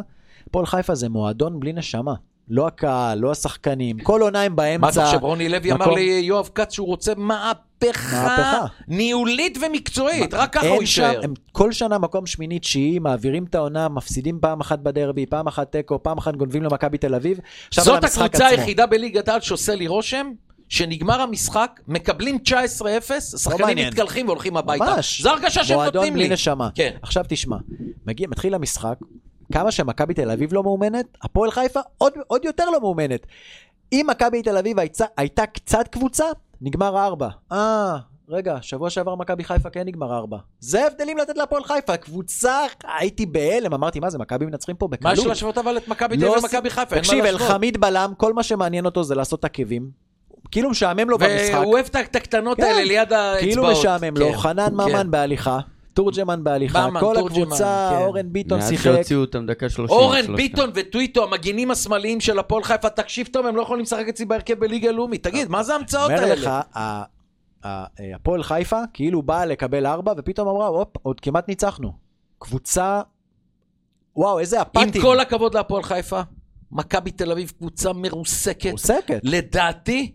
[0.48, 2.14] הפועל חיפה זה מועדון בלי נשמה.
[2.48, 4.80] לא הקהל, לא השחקנים, כל עונה הם באמצע.
[4.80, 8.64] מה אתה חושב, רוני לוי אמר ליואב כץ שהוא רוצה מהפכה מהפכה.
[8.88, 11.20] ניהולית ומקצועית, רק ככה הוא יישאר.
[11.22, 15.72] הם כל שנה מקום שמיני, תשיעי, מעבירים את העונה, מפסידים פעם אחת בדרבי, פעם אחת
[15.72, 17.38] תיקו, פעם אחת גונבים למכבי תל אביב.
[17.68, 18.46] עכשיו זאת הקבוצה.
[18.46, 20.30] היחידה בליגת העל שעושה לי רושם,
[20.68, 22.50] שנגמר המשחק, מקבלים 19-0,
[23.16, 23.88] השחקנים לא מעניין.
[23.88, 24.84] מתקלחים והולכים הביתה.
[24.84, 25.22] ממש.
[25.22, 26.34] זו הרגשה שהם מועדון נותנים בלי לי.
[26.34, 26.68] נשמה.
[26.74, 26.90] כן.
[27.02, 27.56] עכשיו תשמע,
[28.06, 28.94] מגיע, מתחיל המשחק,
[29.54, 33.26] כמה שמכבי תל אביב לא מאומנת, הפועל חיפה עוד, עוד יותר לא מאומנת.
[33.92, 36.24] אם מכבי תל אביב הייתה, הייתה קצת קבוצה,
[36.60, 37.28] נגמר ארבע.
[37.52, 37.96] אה,
[38.28, 40.38] רגע, שבוע שעבר מכבי חיפה כן נגמר ארבע.
[40.60, 42.58] זה הבדלים לתת להפועל חיפה, קבוצה,
[42.98, 45.18] הייתי בהלם, אמרתי, מה זה, מכבי מנצחים פה מה בקלות.
[45.18, 46.96] יש להשוות אבל את מכבי תל לא אביב ומכבי חיפה?
[46.96, 47.24] מה תקשיב.
[47.24, 49.90] אלחמיד בלם, כל מה שמעניין אותו זה לעשות עקבים.
[50.50, 51.54] כאילו משעמם לו במשחק.
[51.54, 52.62] והוא אוהב את הקטנות כן.
[52.62, 53.40] האלה ליד האצבעות.
[53.40, 54.74] כאילו משעמם לו, כן, חנן כן.
[54.74, 55.58] ממן בהליכה,
[55.94, 58.04] תורג'מן בהליכה, ממן, כל תורג'מן, הקבוצה, כן.
[58.04, 58.84] אורן ביטון מאז שיחק.
[58.84, 59.96] שהוציאו אותם דקה שלושים.
[59.96, 60.36] אורן שלושתם.
[60.36, 64.54] ביטון וטוויטו, המגינים השמאליים של הפועל חיפה, תקשיב טוב, הם לא יכולים לשחק אצלי בהרכב
[64.58, 65.22] בליגה הלאומית.
[65.22, 66.60] תגיד, מה זה ההמצאות אומר לך, האלה?
[66.74, 67.02] ה-
[67.66, 71.92] ה- הפועל חיפה כאילו באה לקבל ארבע, ופתאום אמרה, הופ, עוד כמעט ניצחנו.
[72.38, 73.00] קבוצה,
[74.16, 74.82] וואו, איזה אפתים.
[74.94, 76.20] עם כל הכבוד להפועל חיפה,
[76.72, 78.66] מכבי תל אביב קבוצה מרוסקת.
[78.68, 79.20] מרוסקת.
[79.22, 80.14] לדעתי,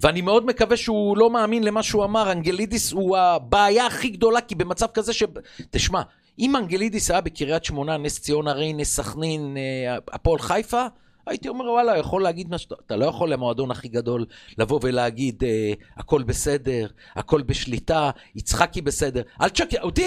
[0.00, 4.54] ואני מאוד מקווה שהוא לא מאמין למה שהוא אמר, אנגלידיס הוא הבעיה הכי גדולה, כי
[4.54, 5.22] במצב כזה ש...
[5.70, 6.02] תשמע,
[6.38, 10.86] אם אנגלידיס היה בקריית שמונה, נס ציונה, ריינה, סכנין, אה, הפועל חיפה,
[11.28, 12.74] הייתי אומר, וואלה, יכול להגיד מה שאתה...
[12.86, 14.24] אתה לא יכול למועדון הכי גדול
[14.58, 16.86] לבוא ולהגיד, אה, הכל בסדר,
[17.16, 19.22] הכל בשליטה, יצחקי בסדר.
[19.40, 20.06] אל תשקר, אותי,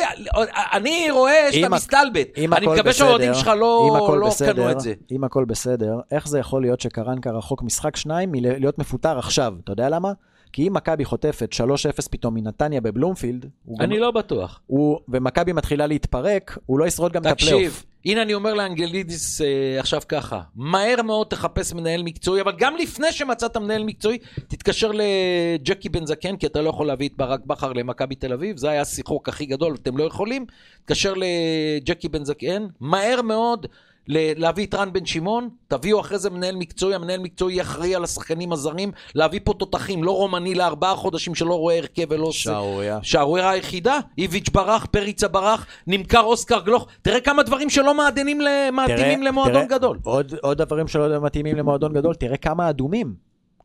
[0.73, 2.27] אני רואה שאתה מסתלבט.
[2.38, 4.93] אני מקווה שהאוהדים שלך לא לא בסדר, קנו את זה.
[5.12, 9.53] אם הכל בסדר, איך זה יכול להיות שקרנקה רחוק משחק שניים מלהיות מפוטר עכשיו?
[9.63, 10.12] אתה יודע למה?
[10.53, 14.59] כי אם מכבי חוטפת 3-0 פתאום מנתניה בבלומפילד, הוא גם- אני לא בטוח.
[14.67, 17.61] הוא, ומכבי מתחילה להתפרק, הוא לא ישרוד גם את הפלייאוף.
[17.63, 19.47] תקשיב, הנה אני אומר לאנגלידיס אה,
[19.79, 25.89] עכשיו ככה, מהר מאוד תחפש מנהל מקצועי, אבל גם לפני שמצאת מנהל מקצועי, תתקשר לג'קי
[25.89, 28.81] בן זקן, כי אתה לא יכול להביא את ברק בכר למכבי תל אביב, זה היה
[28.81, 30.45] השיחוק הכי גדול, אתם לא יכולים,
[30.81, 33.65] תתקשר לג'קי בן זקן, מהר מאוד.
[34.07, 38.51] להביא את רן בן שמעון, תביאו אחרי זה מנהל מקצועי, המנהל מקצועי אחראי על השחקנים
[38.53, 42.39] הזרים, להביא פה תותחים, לא רומני לארבעה חודשים שלא רואה הרכב ולא עושה.
[42.39, 42.99] שערוריה.
[43.03, 46.87] שערוריה היחידה, איביץ' ברח, פריצה ברח, נמכר אוסקר גלוך.
[47.01, 48.41] תראה כמה דברים שלא מעדנים
[48.73, 49.99] מתאימים למועדון תראה, גדול.
[50.03, 53.13] עוד, עוד דברים שלא מתאימים למועדון גדול, תראה כמה אדומים.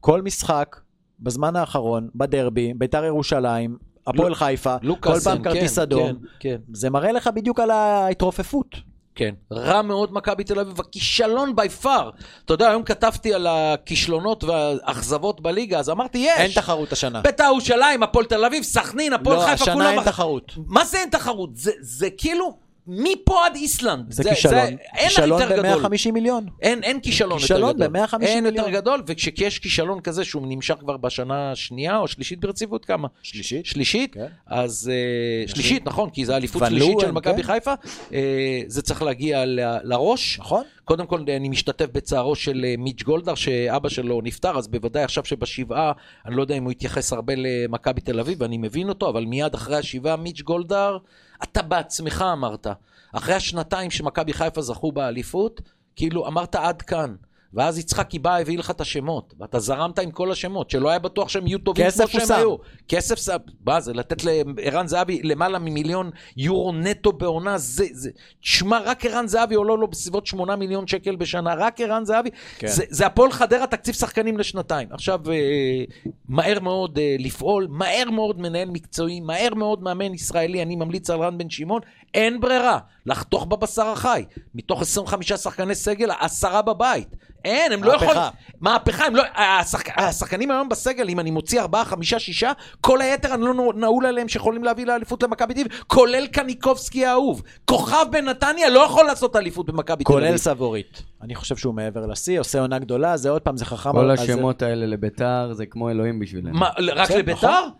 [0.01, 0.77] כל משחק,
[1.21, 6.09] בזמן האחרון, בדרבי, ביתר ירושלים, הפועל חיפה, כל פעם כרטיס כן, אדום.
[6.09, 8.96] כן, כן, זה מראה לך בדיוק על ההתרופפות.
[9.17, 9.35] כן.
[9.53, 12.11] רע מאוד מכבי תל אביב, הכישלון בי פאר.
[12.45, 16.39] אתה יודע, היום כתבתי על הכישלונות והאכזבות בליגה, אז אמרתי, יש.
[16.39, 17.21] אין תחרות השנה.
[17.21, 19.87] בית"ר ירושלים, הפועל תל אביב, סכנין, הפועל לא, חיפה, השנה כולם...
[19.87, 20.53] אין אח- תחרות.
[20.67, 21.51] מה זה אין תחרות?
[21.57, 24.13] זה, זה כאילו מפה עד איסלנד.
[24.13, 24.57] זה כישלון.
[24.57, 25.83] אין כישלון יותר גדול.
[25.89, 26.47] ב-150 מיליון.
[26.63, 28.03] אין, אין כישלון, כישלון יותר גדול.
[28.03, 28.67] ב-150 אין מיליון.
[28.67, 33.09] יותר גדול, וכשיש כישלון כזה שהוא נמשך כבר בשנה השנייה או שלישית ברציפות, כמה?
[33.23, 33.67] שלישית.
[33.67, 34.15] שלישית?
[34.15, 34.27] כן.
[34.47, 37.53] אז אה, שלישית, נכון, כי זה אליפות שלישית של מכבי כן.
[37.53, 37.73] חיפה.
[38.13, 40.39] אה, זה צריך להגיע ל- לראש.
[40.39, 40.63] נכון?
[40.85, 45.25] קודם כל, אני משתתף בצערו של אה, מיץ' גולדהר, שאבא שלו נפטר, אז בוודאי עכשיו
[45.25, 45.93] שבשבעה,
[46.27, 49.55] אני לא יודע אם הוא יתייחס הרבה למכבי תל אביב, אני מבין אותו, אבל מיד
[49.55, 50.99] אחרי השבעה, מיץ' גולדהר,
[51.43, 52.67] אתה בעצמך אמרת,
[53.13, 55.61] אחרי השנתיים שמכבי חיפה זכו באליפות,
[55.97, 57.15] כאילו אמרת עד כאן.
[57.55, 61.29] ואז יצחקי בא, הביא לך את השמות, ואתה זרמת עם כל השמות, שלא היה בטוח
[61.29, 62.35] שהם יהיו טובים כמו שהם שם.
[62.35, 62.57] היו.
[62.89, 63.29] כסף, ס-
[63.67, 69.27] מה זה, לתת לערן זהבי למעלה ממיליון יורו נטו בעונה, זה, זה, תשמע, רק ערן
[69.27, 72.67] זהבי עולה לו בסביבות 8 מיליון שקל בשנה, רק ערן זהבי, כן.
[72.67, 74.89] זה, זה הפועל חדרה תקציב שחקנים לשנתיים.
[74.91, 75.85] עכשיו, אה,
[76.29, 81.21] מהר מאוד אה, לפעול, מהר מאוד מנהל מקצועי, מהר מאוד מאמן ישראלי, אני ממליץ על
[81.21, 81.81] רן בן שמעון,
[82.15, 84.25] אין ברירה, לחתוך בבשר החי.
[84.55, 87.09] מתוך 25 שחקני סגל, עשרה בבית.
[87.47, 88.05] אין, הם לא מהפכה.
[88.05, 88.23] יכולים...
[88.61, 89.23] מהפכה, הם לא...
[89.37, 89.99] השחק...
[89.99, 94.29] השחקנים היום בסגל, אם אני מוציא ארבעה, חמישה, שישה, כל היתר אני לא נעול עליהם
[94.29, 97.43] שיכולים להביא לאליפות למכבי תל אביב, כולל קניקובסקי האהוב.
[97.65, 100.27] כוכב בנתניה לא יכול לעשות אליפות במכבי תל אביב.
[100.27, 101.03] כולל סבורית.
[101.23, 103.93] אני חושב שהוא מעבר לשיא, עושה עונה גדולה, זה עוד פעם, זה חכם.
[103.93, 106.57] כל השמות האלה לביתר זה כמו אלוהים בשבילם.
[106.57, 107.37] מה, רק בסדר, לביתר?
[107.49, 107.71] נכון.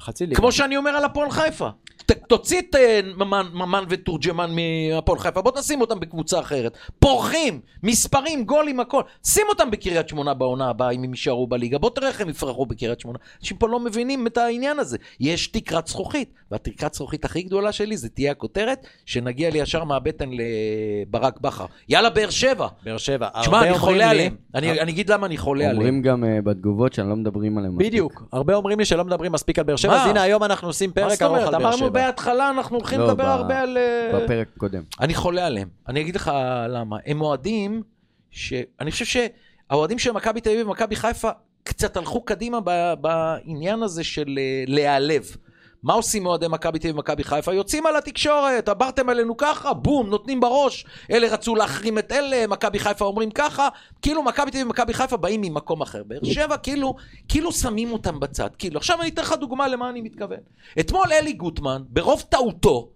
[0.00, 0.36] חצי ליגה.
[0.36, 1.68] כמו שאני אומר על הפועל חיפה.
[2.06, 4.50] ת, תוציא את אה, ממן, ממן ותורג'מן
[4.92, 6.76] מהפועל חיפה, בוא תשים אותם בקבוצה אחרת.
[6.98, 9.02] פורחים, מספרים, גולים, הכל.
[9.26, 11.78] שים אותם בקריית שמונה בעונה הבאה, אם הם יישארו בליגה.
[11.78, 13.18] בוא תראה איך הם יפרחו בקריית שמונה.
[13.40, 14.96] אנשים פה לא מבינים את העניין הזה.
[15.20, 20.28] יש תקרת זכוכית, והתקרת זכוכית הכי גדולה שלי זה תהיה הכותרת, שנגיע לי ישר מהבטן
[20.32, 21.66] לברק בכר.
[21.88, 22.66] יאללה, באר שבע.
[22.84, 23.28] באר שבע.
[23.40, 24.34] תשמע, אני חולה לי- עליהם.
[24.54, 25.76] אני אני אגיד למה אני חולה עליהם.
[25.76, 27.86] אומרים גם אה, בתגובות שלא מדברים עליהם מספיק.
[27.86, 28.22] בדיוק.
[28.32, 30.04] הרבה אומרים לי שלא מדברים מספיק על באר שבע, מה?
[30.04, 31.38] אז הנה היום אנחנו עושים פרק ארוך?
[31.38, 31.95] על באר שבע.
[31.96, 33.78] בהתחלה, אנחנו הולכים לא, לדבר ב- הרבה על...
[33.78, 34.82] אה, בפרק הקודם.
[35.00, 35.68] אני חולה עליהם.
[35.88, 36.32] אני אגיד לך
[36.68, 36.96] למה.
[37.06, 37.82] הם אוהדים
[38.30, 38.52] ש...
[38.80, 41.30] אני חושב שהאוהדים של מכבי תל אביב ומכבי חיפה
[41.62, 42.94] קצת הלכו קדימה ב...
[43.00, 45.36] בעניין הזה של אה, להיעלב.
[45.86, 47.54] מה עושים אוהדי מכבי תל אביב ומכבי חיפה?
[47.54, 50.86] יוצאים על התקשורת, עברתם עלינו ככה, בום, נותנים בראש.
[51.10, 53.68] אלה רצו להחרים את אלה, מכבי חיפה אומרים ככה.
[54.02, 56.02] כאילו מכבי תל אביב ומכבי חיפה באים ממקום אחר.
[56.06, 56.94] באר שבע כאילו,
[57.28, 58.48] כאילו שמים אותם בצד.
[58.58, 60.38] כאילו, עכשיו אני אתן לך דוגמה למה אני מתכוון.
[60.80, 62.88] אתמול אלי גוטמן, ברוב טעותו,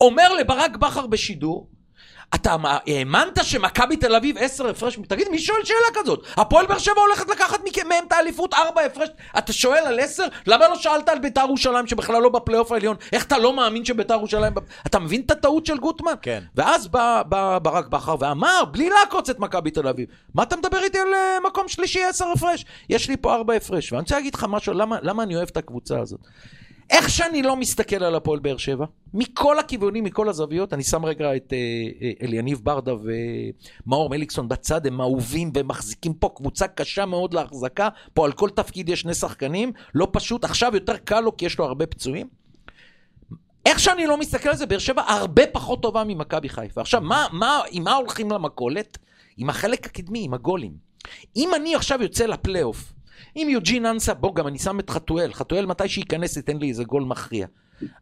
[0.00, 1.68] אומר לברק בכר בשידור,
[2.34, 4.98] אתה האמנת שמכבי תל אביב עשר הפרש?
[5.08, 6.26] תגיד, מי שואל שאלה כזאת?
[6.36, 9.08] הפועל באר שבע הולכת לקחת מהם את האליפות ארבע הפרש?
[9.38, 10.24] אתה שואל על עשר?
[10.46, 12.96] למה לא שאלת על ביתר ירושלים שבכלל לא בפלייאוף העליון?
[13.12, 14.52] איך אתה לא מאמין שביתר ירושלים...
[14.86, 16.12] אתה מבין את הטעות של גוטמן?
[16.22, 16.42] כן.
[16.54, 20.78] ואז בא, בא ברק בכר ואמר, בלי לעקוץ את מכבי תל אביב, מה אתה מדבר
[20.82, 22.64] איתי על אה, מקום שלישי עשר הפרש?
[22.88, 23.92] יש לי פה ארבע הפרש.
[23.92, 26.20] ואני רוצה להגיד לך משהו, למה, למה אני אוהב את הקבוצה הזאת?
[26.90, 31.36] איך שאני לא מסתכל על הפועל באר שבע, מכל הכיוונים, מכל הזוויות, אני שם רגע
[31.36, 31.58] את אה,
[32.02, 32.92] אה, אליניב ברדה
[33.86, 38.88] ומאור מליקסון בצד, הם אהובים ומחזיקים פה קבוצה קשה מאוד להחזקה, פה על כל תפקיד
[38.88, 42.28] יש שני שחקנים, לא פשוט, עכשיו יותר קל לו כי יש לו הרבה פצועים.
[43.66, 46.80] איך שאני לא מסתכל על זה, באר שבע הרבה פחות טובה ממכבי חיפה.
[46.80, 48.98] עכשיו, מה, מה, עם מה הולכים למכולת?
[49.36, 50.72] עם החלק הקדמי, עם הגולים.
[51.36, 52.92] אם אני עכשיו יוצא לפלייאוף,
[53.36, 56.84] אם יוג'ין אנסה, בוא, גם אני שם את חתואל, חתואל מתי שייכנס ייתן לי איזה
[56.84, 57.46] גול מכריע.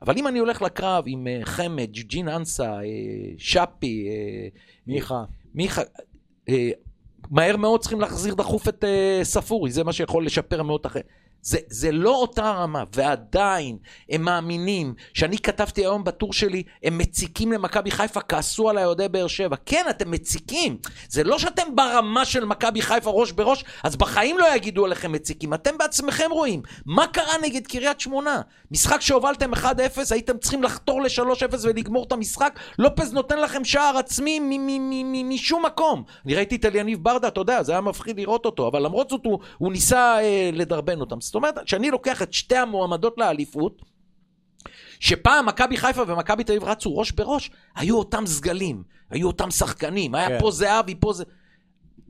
[0.02, 2.80] אבל אם אני הולך לקרב עם אה, חמד, יוג'ין אנסה, אה,
[3.38, 4.48] שפי, אה,
[4.86, 5.24] מיכה.
[5.54, 5.82] מיכה,
[7.30, 8.84] מהר מאוד צריכים להחזיר דחוף את
[9.22, 11.02] ספורי, זה מה שיכול לשפר מאוד אחרי.
[11.42, 13.78] זה, זה לא אותה רמה, ועדיין
[14.10, 19.26] הם מאמינים שאני כתבתי היום בטור שלי, הם מציקים למכבי חיפה, כעסו עליי אוהדי באר
[19.26, 19.56] שבע.
[19.66, 20.78] כן, אתם מציקים.
[21.08, 25.54] זה לא שאתם ברמה של מכבי חיפה ראש בראש, אז בחיים לא יגידו עליכם מציקים.
[25.54, 26.62] אתם בעצמכם רואים.
[26.86, 28.40] מה קרה נגד קריית שמונה?
[28.70, 29.64] משחק שהובלתם 1-0,
[30.10, 32.58] הייתם צריכים לחתור ל-3-0 ולגמור את המשחק.
[32.78, 34.40] לופז נותן לכם שער עצמי
[35.24, 36.04] משום מקום.
[36.26, 39.20] אני ראיתי את אליניב ברדה, אתה יודע, זה היה מפחיד לראות אותו, אבל למרות זאת
[39.24, 41.20] הוא, הוא ניסה אה, לדרבן אותם.
[41.28, 43.82] זאת אומרת, כשאני לוקח את שתי המועמדות לאליפות,
[45.00, 50.14] שפעם מכבי חיפה ומכבי תל אביב רצו ראש בראש, היו אותם סגלים, היו אותם שחקנים,
[50.14, 50.38] היה כן.
[50.40, 51.24] פה זהבי, פה זה...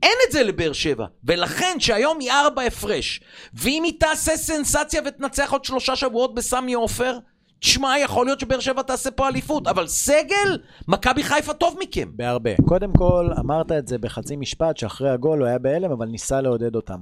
[0.03, 3.21] אין את זה לבאר שבע, ולכן שהיום היא ארבע הפרש,
[3.53, 7.17] ואם היא תעשה סנסציה ותנצח עוד שלושה שבועות בסמי עופר,
[7.59, 12.09] תשמע, יכול להיות שבאר שבע תעשה פה אליפות, אבל סגל, מכבי חיפה טוב מכם.
[12.15, 12.49] בהרבה.
[12.65, 16.75] קודם כל, אמרת את זה בחצי משפט, שאחרי הגול הוא היה בהלם, אבל ניסה לעודד
[16.75, 16.99] אותם.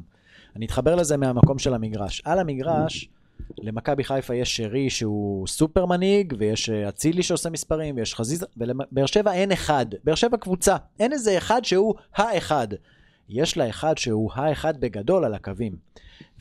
[0.57, 2.21] אני אתחבר לזה מהמקום של המגרש.
[2.25, 3.09] על המגרש,
[3.57, 9.05] למכבי חיפה יש שרי שהוא סופר מנהיג, ויש אה, אצילי שעושה מספרים, ויש חזיזה, ולבאר
[9.05, 9.85] שבע אין אחד.
[10.03, 10.75] באר שבע קבוצה.
[10.99, 12.67] אין איזה אחד שהוא האחד.
[13.29, 15.73] יש לה אחד שהוא האחד בגדול על הקווים.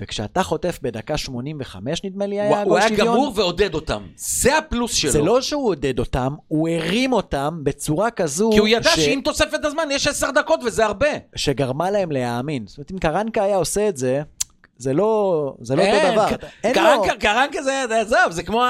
[0.01, 3.07] וכשאתה חוטף בדקה 85, נדמה לי, היה הוא, הוא גול היה שוויון.
[3.09, 4.03] גמור ועודד אותם.
[4.17, 5.11] זה הפלוס שלו.
[5.11, 8.51] זה לא שהוא עודד אותם, הוא הרים אותם בצורה כזו...
[8.53, 11.07] כי הוא ידע ש- שעם תוספת הזמן יש עשר דקות וזה הרבה.
[11.37, 12.67] שגרמה להם להאמין.
[12.67, 14.23] זאת אומרת, אם קרנקה היה עושה את זה,
[14.79, 16.37] זה לא, זה לא אותו אין, דבר.
[16.37, 16.83] ק- אין לו...
[16.83, 18.65] קרנקה, קרנקה זה, עזוב, זה כמו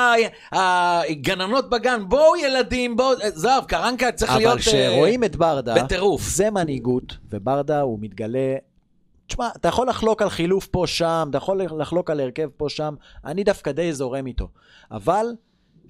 [0.53, 4.53] הגננות בגן, בואו ילדים, בואו, עזוב, קרנקה צריך להיות...
[4.53, 6.23] אבל כשרואים את ברדה, בטירוף.
[6.23, 8.57] זה מנהיגות, וברדה הוא מתגלה...
[9.27, 12.95] תשמע, אתה יכול לחלוק על חילוף פה שם, אתה יכול לחלוק על הרכב פה שם,
[13.25, 14.49] אני דווקא די זורם איתו.
[14.91, 15.27] אבל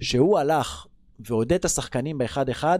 [0.01, 0.85] שהוא הלך
[1.19, 2.79] ועודד את השחקנים באחד-אחד,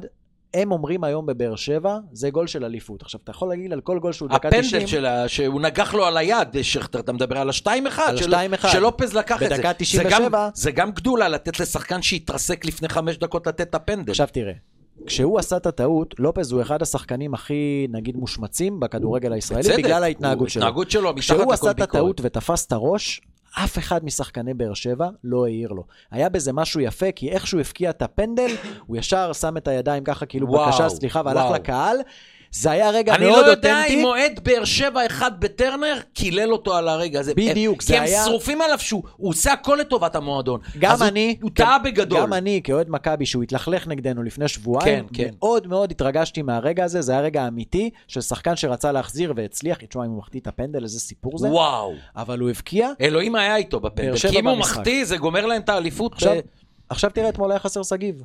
[0.53, 3.01] הם אומרים היום בבאר שבע, זה גול של אליפות.
[3.01, 4.63] עכשיו, אתה יכול להגיד על כל גול שהוא דקה 90...
[4.63, 7.67] הפנדל שלה, שהוא נגח לו על היד, שכטר, אתה מדבר על ה-2-1.
[8.01, 8.67] על של- ה-2-1.
[8.67, 9.55] שלופז לקח את זה.
[9.55, 10.49] בדקה זה גם- 97.
[10.53, 14.12] זה גם גדולה לתת לשחקן שהתרסק לפני חמש דקות לתת את הפנדל.
[14.12, 14.53] עכשיו תראה,
[15.05, 20.03] כשהוא עשה את הטעות, לופז הוא אחד השחקנים הכי, נגיד, מושמצים בכדורגל הישראלי, בצדק, בגלל
[20.03, 20.63] ההתנהגות שלו.
[20.63, 21.89] ההתנהגות שלו, מתחת כשהוא לכל עשה את ביקורת.
[21.95, 25.83] הטעות ותפס את הראש, אף אחד משחקני באר שבע לא העיר לו.
[26.12, 28.55] היה בזה משהו יפה, כי איך שהוא הפקיע את הפנדל,
[28.86, 31.53] הוא ישר שם את הידיים ככה, כאילו וואו, בקשה, סליחה, והלך וואו.
[31.53, 31.97] לקהל.
[32.51, 33.93] זה היה רגע אני מאוד לא יודע אותנטי.
[33.99, 37.33] אם אוהד באר שבע אחד בטרנר קילל אותו על הרגע הזה.
[37.36, 40.60] בדיוק, כי זה הם היה- שרופים עליו שהוא הוא עושה הכל לטובת המועדון.
[40.79, 42.19] גם אני, הוא טעה בגדול.
[42.21, 45.29] גם אני, כאוהד מכבי, שהוא התלכלך נגדנו לפני שבועיים, כן, כן.
[45.39, 50.05] מאוד מאוד התרגשתי מהרגע הזה, זה היה רגע אמיתי של שחקן שרצה להחזיר והצליח, תשמע,
[50.05, 51.93] אם הוא מחטיא את הפנדל, איזה סיפור זה, וואו.
[52.15, 52.89] אבל הוא הבקיע.
[53.01, 54.17] אלוהים היה איתו בפנדל.
[54.17, 54.57] כי אם הוא.
[54.57, 56.13] מחטיא, זה גומר להם את האליפות.
[56.13, 56.39] עכשיו, ב-
[56.89, 58.23] עכשיו תראה, אתמול היה חסר שגיב.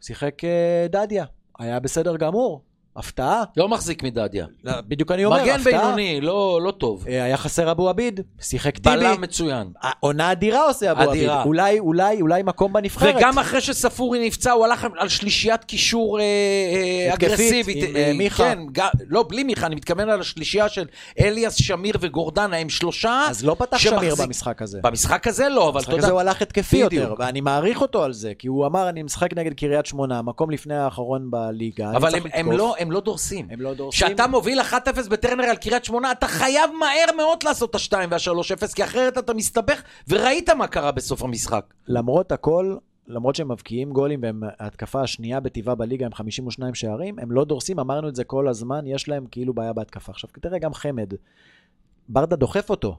[0.00, 1.24] שיחק אה, דדיה,
[1.58, 2.60] היה בסדר גמור,
[2.96, 3.42] הפתעה.
[3.56, 4.46] לא מחזיק מדדיה.
[4.64, 5.84] בדיוק אני אומר, מגן הפתעה.
[5.84, 7.04] בינוני, לא לא טוב.
[7.08, 8.96] אה, היה חסר אבו עביד, שיחק טיבי.
[8.96, 9.72] בלם מצוין.
[10.00, 11.28] עונה אדירה עושה אבו עביד.
[11.44, 13.14] אולי, אולי, אולי מקום בנבחרת.
[13.16, 17.88] וגם אחרי שספורי נפצע, הוא הלך על שלישיית קישור אה, אה, אגרסיבית.
[17.88, 18.54] עם, אה, מיכה.
[18.74, 20.84] כן, לא, בלי מיכה, אני מתכוון על השלישייה של
[21.20, 23.26] אליאס, שמיר וגורדנה, הם שלושה.
[23.28, 24.80] אז לא פתח שמיר במשחק הזה.
[24.82, 26.12] במשחק הזה לא, אבל במשחק אתה הזה.
[26.12, 26.76] הוא הלך התקפי.
[26.76, 30.50] יותר, ואני מעריך אותו על זה, כי הוא אמר, אני משחק נגד קריית שמונה, מקום
[30.50, 31.90] לפני האחרון בליגה.
[31.90, 33.46] אבל הם, הם, לתקוף." לא, הם לא דורסים.
[33.50, 34.06] הם לא דורסים.
[34.06, 34.74] כשאתה מוביל 1-0
[35.10, 39.34] בטרנר על קריית שמונה, אתה חייב מהר מאוד לעשות את ה-2 וה-3-0, כי אחרת אתה
[39.34, 41.74] מסתבך, וראית מה קרה בסוף המשחק.
[41.88, 47.32] למרות הכל, למרות שהם מבקיעים גולים והם ההתקפה השנייה בטבעה בליגה עם 52 שערים, הם
[47.32, 50.12] לא דורסים, אמרנו את זה כל הזמן, יש להם כאילו בעיה בהתקפה.
[50.12, 51.12] עכשיו תראה גם חמד,
[52.08, 52.96] ברדה דוחף אותו,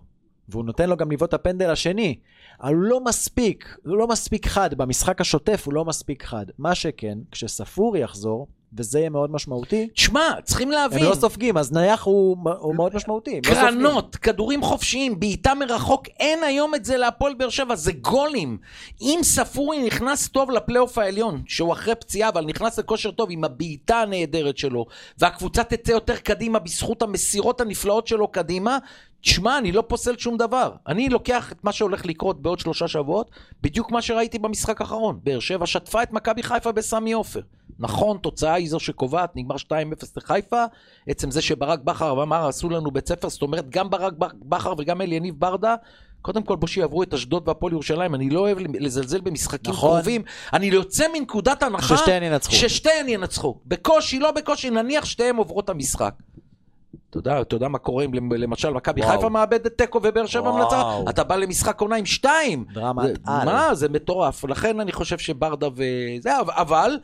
[0.50, 2.20] והוא נותן לו גם לבעוט את הפנדל השני,
[2.62, 6.46] אבל הוא לא מספיק, הוא לא מספיק חד, במשחק השוטף הוא לא מספיק חד.
[6.58, 11.04] מה שכן, כשספורי יחזור, וזה יהיה מאוד משמעותי, תשמע, צריכים להבין.
[11.04, 13.36] הם לא סופגים, אז נייח הוא, הוא מאוד משמעותי.
[13.36, 13.54] הם לא.
[13.54, 18.58] קרנות, כדורים חופשיים, בעיטה מרחוק, אין היום את זה להפועל באר שבע, זה גולים.
[19.02, 24.02] אם ספורי נכנס טוב לפלייאוף העליון, שהוא אחרי פציעה, אבל נכנס לכושר טוב עם הבעיטה
[24.02, 24.86] הנהדרת שלו,
[25.18, 28.78] והקבוצה תצא יותר קדימה בזכות המסירות הנפלאות שלו קדימה,
[29.22, 30.72] תשמע, אני לא פוסל שום דבר.
[30.88, 33.32] אני לוקח את מה שהולך לקרות בעוד שלושה שבועות,
[33.62, 35.20] בדיוק מה שראיתי במשחק האחרון.
[35.24, 37.42] באר שבע שטפה את מכבי חיפה בסמי עופר.
[37.80, 39.70] נכון, תוצאה היא זו שקובעת, נגמר 2-0
[40.18, 40.64] לחיפה.
[41.08, 45.02] עצם זה שברק בכר אמר, עשו לנו בית ספר, זאת אומרת, גם ברק בכר וגם
[45.02, 45.76] אליניב ברדה,
[46.22, 49.90] קודם כל בוא שיעברו את אשדוד והפועל ירושלים, אני לא אוהב לזלזל במשחקים נכון.
[49.90, 50.22] קרובים.
[50.54, 51.98] אני יוצא מנקודת הנחה...
[51.98, 52.56] ששתיהן ינצחו.
[52.56, 53.56] ששתיהן ינצחו.
[53.66, 56.14] בקושי, לא בקושי, נניח שתיהן עוברות את המשחק.
[57.10, 59.02] אתה יודע, אתה יודע מה קורה אם למשל מכבי.
[59.04, 60.52] חיפה מאבדת תיקו ובאר שבע.
[60.52, 61.10] מנצחת?
[61.10, 62.66] אתה בא למשחק עונה עם שתיים.
[62.74, 63.46] דרמת על.
[63.46, 64.44] מה, זה מטורף.
[64.44, 66.98] לכן אני חושב שברדה וזה, אבל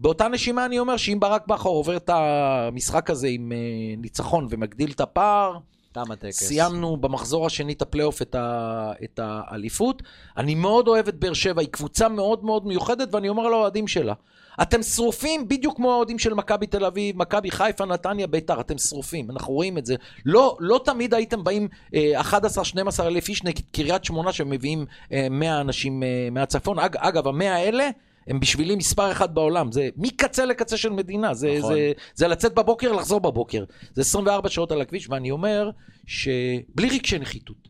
[0.00, 3.56] באותה נשימה אני אומר שאם ברק בכר עובר את המשחק הזה עם אה,
[3.96, 5.58] ניצחון ומגדיל את הפער,
[5.92, 6.42] תם הטקס.
[6.42, 10.02] סיימנו במחזור השני את הפלייאוף את, ה, את האליפות.
[10.36, 14.14] אני מאוד אוהב את באר שבע, היא קבוצה מאוד מאוד מיוחדת, ואני אומר לאוהדים שלה,
[14.62, 19.30] אתם שרופים בדיוק כמו האוהדים של מכבי תל אביב, מכבי חיפה, נתניה, ביתר, אתם שרופים,
[19.30, 19.94] אנחנו רואים את זה.
[20.26, 25.60] לא, לא תמיד הייתם באים אה, 11-12 אלף איש נגד קריית שמונה שמביאים אה, 100
[25.60, 26.78] אנשים אה, מהצפון.
[26.78, 27.90] אג, אגב, המאה האלה...
[28.26, 31.74] הם בשבילי מספר אחד בעולם, זה מקצה לקצה של מדינה, זה, נכון.
[31.74, 33.64] זה, זה לצאת בבוקר, לחזור בבוקר.
[33.94, 35.70] זה 24 שעות על הכביש, ואני אומר
[36.06, 37.68] שבלי רגשי נחיתות.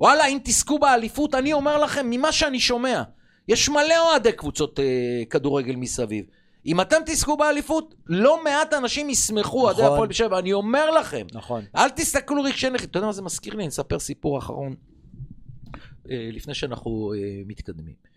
[0.00, 3.02] וואלה, אם תזכו באליפות, אני אומר לכם, ממה שאני שומע,
[3.48, 6.24] יש מלא אוהדי קבוצות אה, כדורגל מסביב.
[6.66, 9.92] אם אתם תזכו באליפות, לא מעט אנשים ישמחו, אוהדי נכון.
[9.92, 11.26] הפועל באר שבע, אני אומר לכם.
[11.32, 11.64] נכון.
[11.76, 12.90] אל תסתכלו רגשי נחיתות.
[12.90, 13.62] אתה יודע מה זה מזכיר לי?
[13.62, 14.74] אני אספר סיפור אחרון,
[16.10, 18.07] אה, לפני שאנחנו אה, מתקדמים.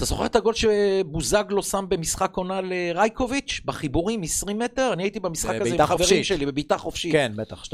[0.00, 4.92] אתה זוכר את הגול שבוזגלו שם במשחק עונה לרייקוביץ', בחיבורים 20 מטר?
[4.92, 6.24] אני הייתי במשחק הזה עם חברים חופשית.
[6.24, 7.12] שלי, בבעיטה חופשית.
[7.12, 7.70] כן, בטח, 2-0.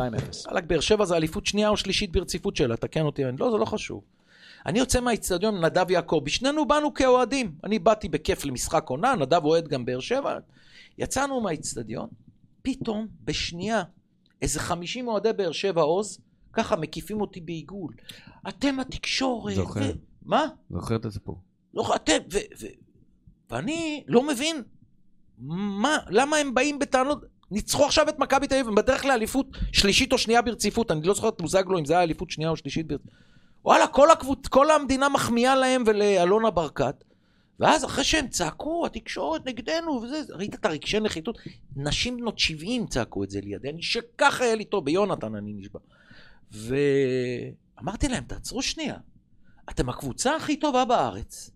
[0.46, 3.56] וואלכ, באר שבע זה אליפות שנייה או שלישית ברציפות שלה, תקן אותי, אני- לא, זה
[3.56, 4.02] לא חשוב.
[4.66, 7.52] אני יוצא מהאיצטדיון עם נדב יעקבי, שנינו באנו כאוהדים.
[7.64, 10.38] אני באתי בכיף למשחק עונה, נדב אוהד גם באר שבע.
[10.98, 12.08] יצאנו מהאיצטדיון,
[12.62, 13.82] פתאום, בשנייה,
[14.42, 16.18] איזה 50 אוהדי באר שבע עוז,
[16.52, 17.94] ככה מקיפים אותי בעיגול.
[18.48, 19.54] אתם התקשורת.
[19.54, 19.80] זוכר.
[19.80, 20.46] ו- מה?
[20.70, 21.38] זוכר את הסיפור.
[21.76, 22.66] לא, אתם, ו, ו,
[23.50, 24.62] ואני לא מבין,
[25.38, 30.12] מה, למה הם באים בטענות, ניצחו עכשיו את מכבי תל אביב, הם בדרך לאליפות שלישית
[30.12, 32.86] או שנייה ברציפות, אני לא זוכר את בוזגלו אם זה היה אליפות שנייה או שלישית
[32.86, 33.12] ברציפות.
[33.64, 34.48] וואלה, כל, הקבוצ...
[34.48, 37.04] כל המדינה מחמיאה להם ולאלונה ברקת,
[37.60, 41.38] ואז אחרי שהם צעקו, התקשורת נגדנו וזה, ראית את הרגשי נחיתות?
[41.76, 45.80] נשים בנות 70 צעקו את זה לידי, אני שככה היה לי טוב, ביונתן אני נשבע.
[46.52, 48.96] ואמרתי להם, תעצרו שנייה,
[49.70, 51.50] אתם הקבוצה הכי טובה בארץ.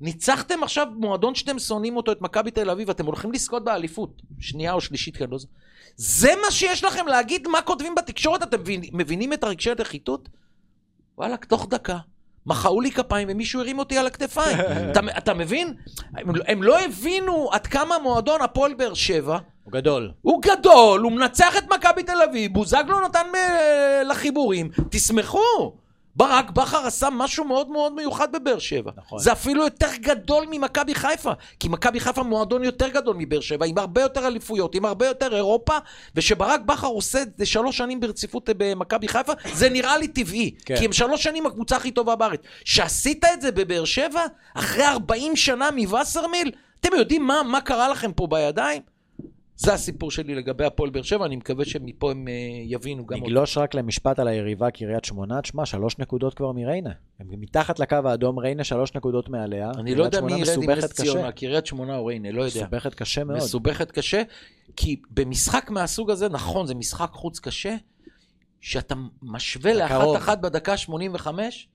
[0.00, 4.72] ניצחתם עכשיו מועדון שאתם שונאים אותו, את מכבי תל אביב, אתם הולכים לזכות באליפות, שנייה
[4.72, 5.52] או שלישית, אני לא זוכר.
[5.96, 8.42] זה מה שיש לכם להגיד מה כותבים בתקשורת?
[8.42, 10.28] אתם מבין- מבינים את הרגשי הנחיתות?
[11.18, 11.98] וואלה, תוך דקה.
[12.46, 14.56] מחאו לי כפיים ומישהו הרים אותי על הכתפיים.
[14.90, 15.74] אתה, אתה מבין?
[16.16, 20.12] הם, הם לא הבינו עד כמה מועדון הפועל באר שבע הוא גדול.
[20.22, 25.72] הוא גדול, הוא מנצח את מכבי תל אביב, בוזגלו נתן אה, לחיבורים, תשמחו.
[26.16, 28.90] ברק בכר עשה משהו מאוד מאוד מיוחד בבאר שבע.
[28.96, 29.18] נכון.
[29.18, 33.78] זה אפילו יותר גדול ממכבי חיפה, כי מכבי חיפה מועדון יותר גדול מבאר שבע, עם
[33.78, 35.78] הרבה יותר אליפויות, עם הרבה יותר אירופה,
[36.14, 40.54] ושברק בכר עושה את זה שלוש שנים ברציפות אה, במכבי חיפה, זה נראה לי טבעי.
[40.64, 40.76] כן.
[40.76, 42.40] כי הם שלוש שנים הקבוצה הכי טובה בארץ.
[42.64, 46.50] שעשית את זה בבאר שבע, אחרי 40 שנה מווסרמיל,
[46.80, 48.93] אתם יודעים מה, מה קרה לכם פה בידיים?
[49.56, 52.32] זה הסיפור שלי לגבי הפועל באר שבע, אני מקווה שמפה הם אה,
[52.64, 53.18] יבינו גם.
[53.18, 56.90] נגלוש רק למשפט על היריבה קריית שמונה, תשמע, שלוש נקודות כבר מריינה.
[57.20, 59.70] הם מתחת לקו האדום, ריינה שלוש נקודות מעליה.
[59.78, 60.84] אני לא יודע מי ירד עם נס.
[60.92, 62.60] ציונה, קריית שמונה או ריינה, לא יודע.
[62.60, 63.36] מסובכת קשה מאוד.
[63.36, 64.22] מסובכת קשה,
[64.76, 67.76] כי במשחק מהסוג הזה, נכון, זה משחק חוץ קשה,
[68.60, 70.06] שאתה משווה לאחת.
[70.16, 71.68] אחת בדקה 85,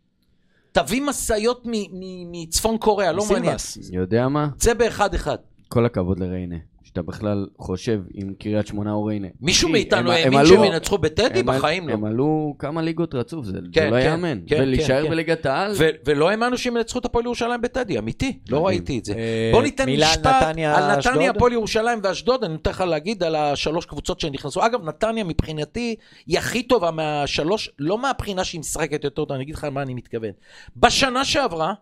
[0.72, 3.56] תביא משאיות מ- מ- מצפון קוריאה, לא מעניין.
[3.92, 4.50] יודע מה?
[4.58, 5.38] צא באחד אחד.
[5.68, 6.56] כל הכבוד לריינה.
[6.84, 9.28] שאתה בכלל חושב עם קריית שמונה או ריינה.
[9.42, 11.44] מישהו מאיתנו האמין שהם ינצחו בטדי?
[11.44, 11.94] בחיים לא.
[11.94, 14.40] הם עלו כמה ליגות רצוף, זה כן, לא כן, יאמן.
[14.48, 15.10] כן, ולהישאר כן.
[15.10, 15.74] בליגת העל,
[16.06, 18.66] ולא האמנו שהם ינצחו את הפועל ירושלים בטדי, אמיתי, לא מדהים.
[18.66, 19.14] ראיתי את זה.
[19.14, 21.30] אה, בוא ניתן משפט על נתניה?
[21.30, 24.66] הפועל ירושלים ואשדוד, אני נותן לך להגיד על השלוש קבוצות שנכנסו.
[24.66, 25.96] אגב, נתניה מבחינתי
[26.28, 29.94] היא הכי טובה מהשלוש, לא מהבחינה שהיא משחקת יותר טוב, אני אגיד לך מה אני
[29.94, 30.32] מתכוון.
[30.78, 31.74] בשנה שעברה,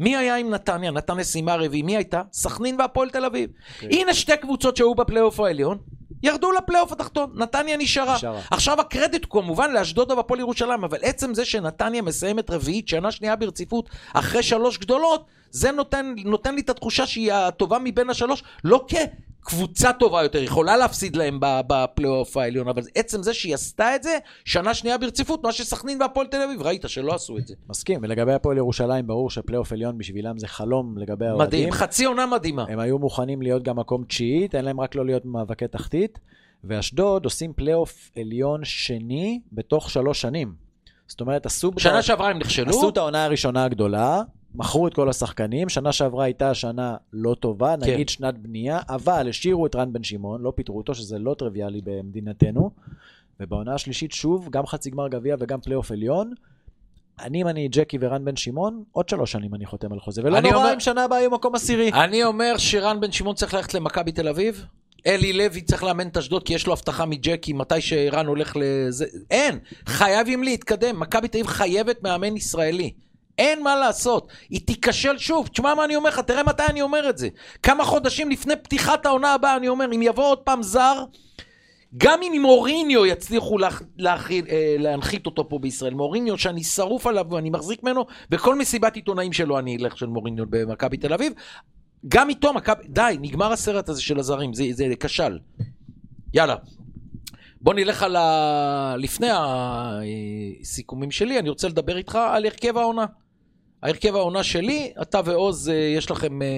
[0.00, 0.90] מי היה עם נתניה?
[0.90, 2.22] נתניה סיימה רביעי, מי הייתה?
[2.32, 3.50] סכנין והפועל תל אביב.
[3.82, 5.78] הנה שתי קבוצות שהיו בפלייאוף העליון,
[6.22, 8.14] ירדו לפלייאוף התחתון, נתניה נשארה.
[8.14, 8.40] נשארה.
[8.50, 13.36] עכשיו הקרדיט הוא כמובן לאשדוד והפועל ירושלים, אבל עצם זה שנתניה מסיימת רביעית, שנה שנייה
[13.36, 18.84] ברציפות, אחרי שלוש גדולות, זה נותן, נותן לי את התחושה שהיא הטובה מבין השלוש, לא
[19.42, 24.18] כקבוצה טובה יותר, יכולה להפסיד להם בפלייאוף העליון, אבל עצם זה שהיא עשתה את זה,
[24.44, 27.54] שנה שנייה ברציפות, מה שסכנין והפועל תל אביב, ראית שלא עשו את זה.
[27.68, 31.46] מסכים, ולגבי הפועל ירושלים, ברור שפלייאוף עליון בשבילם זה חלום לגבי האוהדים.
[31.60, 32.64] מדהים, חצי עונה מדהימה.
[32.68, 36.18] הם היו מוכנים להיות גם מקום תשיעי, תן להם רק לא להיות במאבקי תחתית.
[36.64, 40.54] ואשדוד עושים פלייאוף עליון שני בתוך שלוש שנים.
[41.06, 41.70] זאת אומרת, עשו...
[41.78, 44.22] שנה שעברה הם נכשלו, עשו את העונה הראשונה הגדולה,
[44.54, 47.92] מכרו את כל השחקנים, שנה שעברה הייתה שנה לא טובה, כן.
[47.92, 51.80] נגיד שנת בנייה, אבל השאירו את רן בן שמעון, לא פיטרו אותו, שזה לא טריוויאלי
[51.84, 52.70] במדינתנו.
[53.40, 56.32] ובעונה השלישית שוב, גם חצי גמר גביע וגם פלייאוף עליון.
[57.20, 60.22] אני, אם אני ג'קי ורן בן שמעון, עוד שלוש שנים אני חותם על חוזה.
[60.24, 61.92] ולא נורא אומר- אם שנה הבאה יהיו מקום עשירי.
[61.92, 64.64] אני אומר שרן בן שמעון צריך ללכת למכבי תל אביב.
[65.06, 69.06] אלי לוי צריך לאמן את אשדוד כי יש לו הבטחה מג'קי מתי שרן הולך לזה.
[69.30, 71.00] אין, חייבים להתקדם.
[71.00, 72.92] מכבי תל אביב חייבת מאמן ישראלי.
[73.40, 74.28] אין מה לעשות.
[74.50, 75.48] היא תיכשל שוב.
[75.48, 77.28] תשמע מה אני אומר לך, תראה מתי אני אומר את זה.
[77.62, 81.04] כמה חודשים לפני פתיחת העונה הבאה, אני אומר, אם יבוא עוד פעם זר,
[81.96, 87.26] גם אם מוריניו יצליחו להח- להכיל- אה, להנחית אותו פה בישראל, מוריניו שאני שרוף עליו
[87.30, 91.32] ואני מחזיק ממנו, בכל מסיבת עיתונאים שלו אני אלך של מוריניו במכבי תל אביב,
[92.08, 95.38] גם איתו מכבי, די, נגמר הסרט הזה של הזרים, זה, זה כשל.
[96.34, 96.56] יאללה.
[97.62, 98.94] בוא נלך על ה...
[98.98, 99.28] לפני
[100.60, 103.06] הסיכומים שלי, אני רוצה לדבר איתך על הרכב העונה.
[103.82, 106.42] ההרכב העונה שלי, אתה ועוז, אה, יש לכם...
[106.42, 106.48] אה,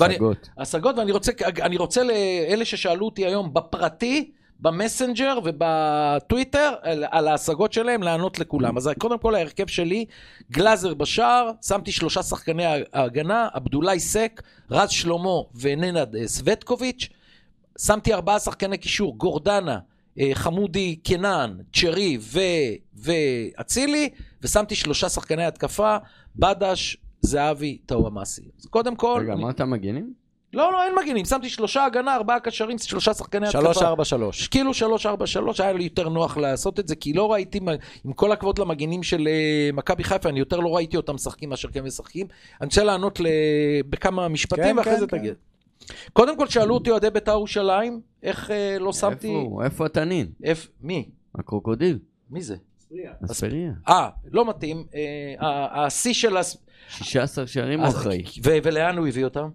[0.00, 0.48] ואני- השגות.
[0.58, 1.32] השגות, ואני רוצה,
[1.62, 4.30] אני רוצה לאלה ששאלו אותי היום בפרטי,
[4.60, 8.76] במסנג'ר ובטוויטר, על, על ההשגות שלהם, לענות לכולם.
[8.76, 10.04] אז קודם כל ההרכב שלי,
[10.52, 15.30] גלאזר בשער, שמתי שלושה שחקני ההגנה, עבדולאי סק, רז שלמה
[15.60, 17.08] וננד אה, סווטקוביץ',
[17.78, 19.78] שמתי ארבעה שחקני קישור, גורדנה,
[20.34, 22.40] חמודי קנן, צ'רי ו-
[22.96, 24.08] ואצילי,
[24.42, 25.96] ושמתי שלושה שחקני התקפה,
[26.36, 28.42] בדש, זהבי, טאוואמאסי.
[28.60, 29.18] אז קודם כל...
[29.22, 30.12] רגע, אני- אמרת מגנים?
[30.52, 31.24] לא, לא, אין מגנים.
[31.24, 33.94] שמתי שלושה הגנה, ארבעה קשרים, שלושה שחקני התקפה.
[34.42, 34.48] 3-4-3.
[34.50, 37.60] כאילו 343, היה לי יותר נוח לעשות את זה, כי לא ראיתי,
[38.04, 41.68] עם כל הכבוד למגינים של אה, מכבי חיפה, אני יותר לא ראיתי אותם משחקים מאשר
[41.68, 42.26] כן משחקים.
[42.60, 43.26] אני רוצה לענות ל...
[43.88, 45.18] בכמה משפטים, כן, ואחרי כן, זה כן.
[45.18, 45.34] תגיד.
[46.12, 49.14] קודם כל, שאלו אותי אוהדי בית"ר ירושלים, איך אה, לא שמתי...
[49.26, 49.62] איפה הוא?
[49.62, 50.26] איפה התנין?
[50.44, 50.68] איפה?
[50.80, 51.08] מי?
[51.34, 51.98] הקרוקודיל.
[52.30, 52.56] מי זה?
[53.24, 53.72] אספריה.
[53.88, 54.86] אה, לא מתאים.
[54.94, 56.36] אה, השיא של...
[56.36, 56.56] הס-
[56.88, 58.22] 16 שערים אחראי.
[58.44, 59.48] ו- ולאן הוא הביא אותם?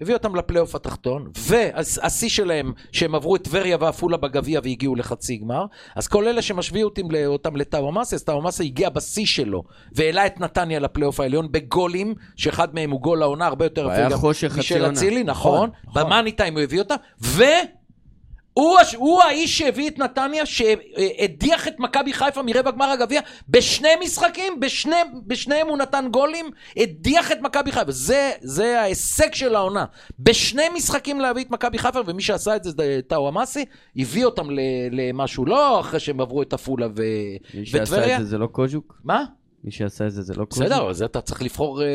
[0.00, 5.64] הביא אותם לפלייאוף התחתון, והשיא שלהם, שהם עברו את טבריה ועפולה בגביע והגיעו לחצי גמר,
[5.96, 6.86] אז כל אלה שמשווים
[7.26, 12.90] אותם, לטאוואמאסה, אז טאוואמאסה הגיע בשיא שלו, והעלה את נתניה לפלייאוף העליון בגולים, שאחד מהם
[12.90, 14.18] הוא גול העונה, הרבה יותר יפה גם
[14.56, 14.90] משל.
[14.90, 16.02] אצילי, נכון, נכון.
[16.02, 17.46] במאני טיים הוא הביא אותם, והוא
[18.80, 24.60] הש- הוא האיש שהביא את נתניה, שהדיח את מכבי חיפה מרבע גמר הגביע בשני משחקים,
[24.60, 24.96] בשני,
[25.26, 26.46] בשניהם הוא נתן גולים,
[26.76, 27.92] הדיח את מכבי חיפה.
[27.92, 29.84] זה, זה ההישג של העונה.
[30.18, 33.64] בשני משחקים להביא את מכבי חיפה, ומי שעשה את זה זה טאוואמאסי,
[33.96, 34.46] הביא אותם
[34.90, 37.02] למשהו, לא אחרי שהם עברו את עפולה ו...
[37.54, 38.16] מי שעשה וטבריה.
[38.16, 39.00] את זה זה לא קוז'וק?
[39.04, 39.24] מה?
[39.66, 40.66] מי שעשה את זה זה לא קוז'וק?
[40.66, 41.86] בסדר, זה אתה צריך לבחור אה,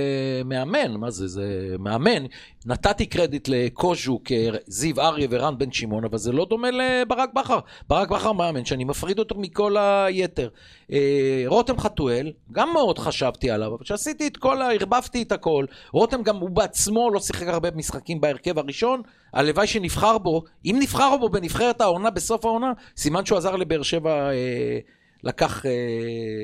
[0.45, 2.25] מאמן, מה זה, זה מאמן.
[2.65, 7.59] נתתי קרדיט לקוז'וק, אה, זיו אריה ורן בן שמעון, אבל זה לא דומה לברק בכר.
[7.87, 10.49] ברק בכר מאמן שאני מפריד אותו מכל היתר.
[10.91, 14.71] אה, רותם חתואל, גם מאוד חשבתי עליו, אבל כשעשיתי את כל ה...
[14.71, 19.01] ערבבתי את הכל, רותם גם הוא בעצמו לא שיחק הרבה משחקים בהרכב הראשון,
[19.33, 24.29] הלוואי שנבחר בו, אם נבחר בו בנבחרת העונה, בסוף העונה, סימן שהוא עזר לבאר שבע
[24.31, 24.79] אה,
[25.23, 25.71] לקח, אה,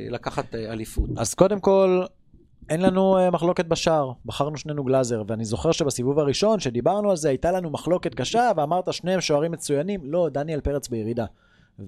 [0.09, 1.09] לקחת אה, אליפות.
[1.17, 2.03] אז קודם כל,
[2.69, 4.11] אין לנו אה, מחלוקת בשער.
[4.25, 8.93] בחרנו שנינו גלאזר, ואני זוכר שבסיבוב הראשון, שדיברנו על זה, הייתה לנו מחלוקת קשה, ואמרת
[8.93, 10.01] שניהם שוערים מצוינים.
[10.03, 11.25] לא, דניאל פרץ בירידה.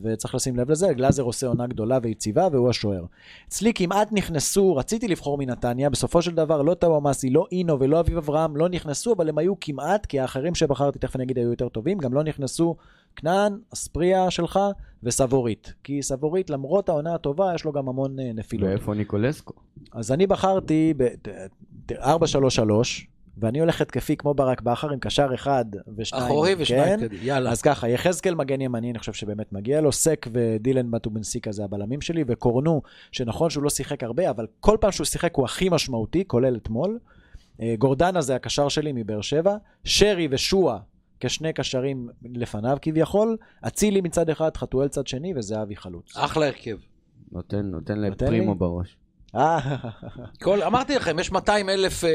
[0.04, 3.06] וצריך לשים לב לזה, גלאזר עושה עונה גדולה ויציבה, והוא השוער.
[3.48, 8.18] אצלי כמעט נכנסו, רציתי לבחור מנתניה, בסופו של דבר לא טאוואמאסי, לא אינו ולא אביב
[8.18, 11.70] אברהם לא נכנסו, אבל הם היו כמעט, כי האחרים שבחרתי, תכף אני אגיד, היו יותר
[11.70, 12.76] טובים, גם לא נכנסו
[13.16, 14.60] כנען, אספריה שלך
[15.04, 15.74] וסבורית.
[15.84, 18.70] כי סבורית, למרות העונה הטובה, יש לו גם המון אה, נפילות.
[18.70, 19.54] ואיפה ניקולסקו?
[19.92, 21.96] אז אני בחרתי ב-4-3-3,
[23.40, 25.66] ואני הולך התקפי כמו ברק בכר, עם קשר אחד
[25.98, 26.26] ושניים.
[26.26, 27.08] אחורי ושניים כן?
[27.08, 27.52] קדימה, יאללה.
[27.52, 32.02] אז ככה, יחזקאל מגן ימני, אני חושב שבאמת מגיע לו, סק ודילן בטובנסיקה זה הבלמים
[32.02, 32.82] שלי, וקורנו,
[33.12, 37.00] שנכון שהוא לא שיחק הרבה, אבל כל פעם שהוא שיחק הוא הכי משמעותי, כולל אתמול.
[37.62, 40.78] אה, גורדנה זה הקשר שלי מבאר שבע, שרי ושועה
[41.20, 43.38] כשני קשרים לפניו כביכול,
[43.68, 46.18] אצילי מצד אחד, חתואל צד שני וזהבי חלוץ.
[46.18, 46.78] אחלה הרכב.
[47.32, 48.60] נותן, נותן לפרימו לי?
[48.60, 48.98] בראש.
[49.36, 49.60] אה,
[50.44, 52.10] כל, אמרתי לכם, יש 200 אלף אה,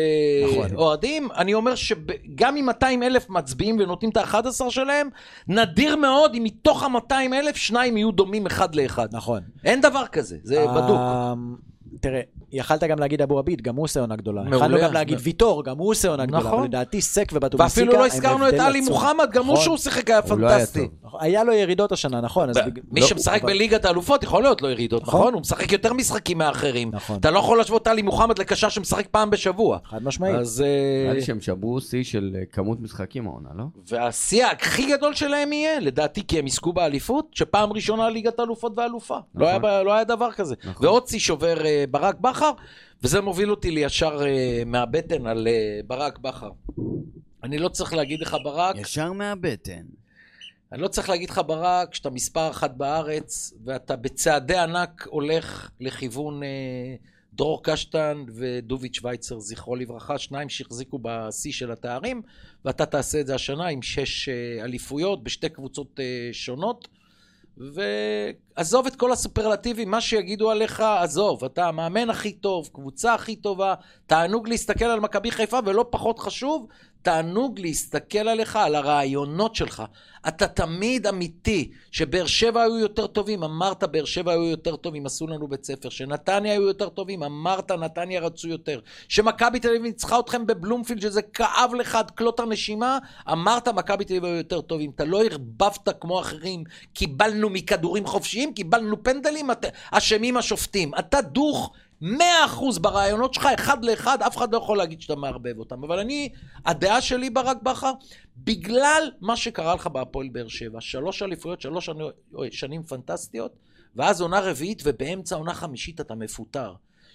[0.51, 0.77] נכון.
[0.77, 5.09] אוהדים, אני אומר שגם אם 200 אלף מצביעים ונותנים את ה-11 שלהם,
[5.49, 9.09] נדיר מאוד אם מתוך ה-200 אלף, שניים יהיו דומים אחד לאחד.
[9.13, 9.41] נכון.
[9.65, 10.99] אין דבר כזה, זה בדוק.
[11.01, 11.55] אמ,
[12.01, 12.21] תראה,
[12.53, 14.43] יכלת גם להגיד אבו עביד, גם הוא עושה עונה גדולה.
[14.43, 14.57] מעולה.
[14.57, 16.43] יכלנו גם להגיד ויטור, גם הוא עושה עונה גדולה.
[16.43, 16.59] נכון.
[16.59, 18.81] אבל לדעתי סק ובטובנסיקה ואפילו לא הזכרנו את עלי.
[18.81, 19.65] מוחמד, גם הוא נכון.
[19.65, 20.89] שהוא שיחק היה לא היה פנטסטי.
[21.15, 21.27] נכון.
[21.27, 22.51] היה לו ירידות השנה, נכון.
[22.51, 25.21] אז בג- מי לא, שמשחק אבל- בליגת האלופות יכול להיות לו ירידות, נכון.
[25.21, 25.35] נכון?
[25.35, 26.91] הוא משחק יותר משחקים מאחרים.
[26.93, 27.19] נכון.
[27.19, 29.79] אתה לא יכול להשוות עלי מוחמד לקשר שמשחק פעם בשבוע.
[29.85, 30.35] חד משמעית.
[30.37, 30.61] אז...
[30.63, 30.67] אה,
[31.05, 33.65] נראה לי שהם שברו שיא של אה, כמות משחקים העונה, לא?
[33.89, 39.19] והשיא הכי גדול שלהם יהיה, לדעתי, כי הם יזכו באליפות, שפעם ראשונה ליגת האלופות ואלופה.
[39.35, 40.55] לא, היה, ב- לא היה דבר כזה.
[40.65, 40.87] נכון.
[40.87, 42.51] ועוד שיא שובר אה, ברק בכר,
[43.03, 45.53] וזה מוביל אותי לי ישר אה, מהבטן על אה,
[45.87, 46.51] ברק בכר.
[47.45, 49.83] אני לא צריך להגיד לך, ברק, ישר מהבטן.
[50.75, 56.43] אני לא צריך להגיד לך, ברק, שאתה מספר אחת בארץ, ואתה בצעדי ענק הולך לכיוון
[56.43, 56.49] אה,
[57.33, 62.23] דרור קשטן ודוביץ' שווייצר, זכרו לברכה, שניים שהחזיקו בשיא של התארים,
[62.65, 66.89] ואתה תעשה את זה השנה עם שש אה, אליפויות בשתי קבוצות אה, שונות,
[67.57, 73.75] ועזוב את כל הסופרלטיבים, מה שיגידו עליך, עזוב, אתה המאמן הכי טוב, קבוצה הכי טובה,
[74.07, 76.67] תענוג להסתכל על מכבי חיפה, ולא פחות חשוב,
[77.05, 79.83] תענוג להסתכל עליך, על הרעיונות שלך.
[80.29, 85.27] אתה תמיד אמיתי, שבאר שבע היו יותר טובים, אמרת באר שבע היו יותר טובים, עשו
[85.27, 90.19] לנו בית ספר, שנתניה היו יותר טובים, אמרת נתניה רצו יותר, שמכבי תל אביב ניצחה
[90.19, 92.99] אתכם בבלומפילד, שזה כאב לך עד כלות הנשימה,
[93.33, 98.55] אמרת מכבי תל אביב היו יותר טובים, אתה לא ערבבת כמו אחרים, קיבלנו מכדורים חופשיים,
[98.55, 99.51] קיבלנו פנדלים,
[99.91, 100.91] אשמים השופטים.
[100.99, 101.73] אתה דוך.
[102.07, 105.85] מאה אחוז ברעיונות שלך, אחד לאחד, אף אחד לא יכול להגיד שאתה מערבב אותם.
[105.85, 106.29] אבל אני,
[106.67, 107.93] הדעה שלי ברק בכר,
[108.37, 113.53] בגלל מה שקרה לך בהפועל באר שבע, שלוש אליפויות, שלוש שני- שנים פנטסטיות,
[113.97, 116.73] ואז עונה רביעית, ובאמצע עונה חמישית אתה מפוטר.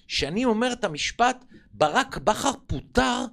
[0.08, 3.26] כשאני אומר את המשפט, ברק בכר פוטר,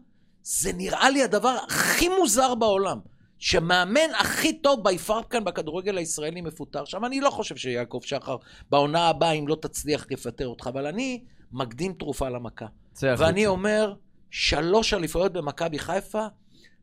[0.42, 2.98] זה נראה לי הדבר הכי מוזר בעולם.
[3.38, 6.82] שמאמן הכי טוב בי פאר כאן בכדורגל הישראלי מפוטר.
[6.82, 8.36] עכשיו, אני לא חושב שיעקב שחר
[8.70, 11.20] בעונה הבאה, אם לא תצליח, יפטר אותך, אבל אני
[11.53, 12.66] מקדים תרופה למכה.
[13.03, 13.94] ואני אומר,
[14.30, 16.26] שלוש אליפויות במכבי חיפה,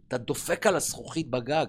[0.07, 1.65] אתה דופק על הזכוכית בגג.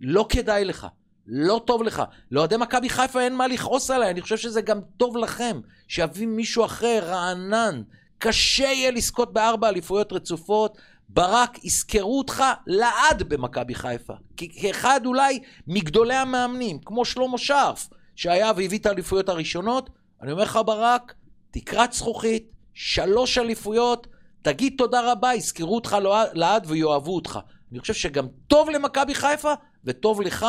[0.00, 0.86] לא כדאי לך,
[1.26, 2.02] לא טוב לך.
[2.30, 5.60] לאוהדי מכבי חיפה אין מה לכעוס עליי, אני חושב שזה גם טוב לכם.
[5.88, 7.82] שיביא מישהו אחר, רענן.
[8.18, 10.78] קשה יהיה לזכות בארבע אליפויות רצופות.
[11.08, 14.14] ברק, יזכרו אותך לעד במכבי חיפה.
[14.36, 19.90] כאחד אולי מגדולי המאמנים, כמו שלמה שרף, שהיה והביא את האליפויות הראשונות.
[20.22, 21.14] אני אומר לך, ברק,
[21.50, 22.44] תקרת זכוכית,
[22.74, 24.06] שלוש אליפויות,
[24.42, 27.38] תגיד תודה רבה, יזכרו אותך לעד- לעד ויאהבו אותך.
[27.72, 29.52] אני חושב שגם טוב למכבי חיפה,
[29.84, 30.46] וטוב לך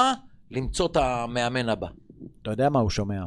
[0.51, 1.87] למצוא את המאמן הבא.
[2.41, 3.21] אתה יודע מה הוא שומע?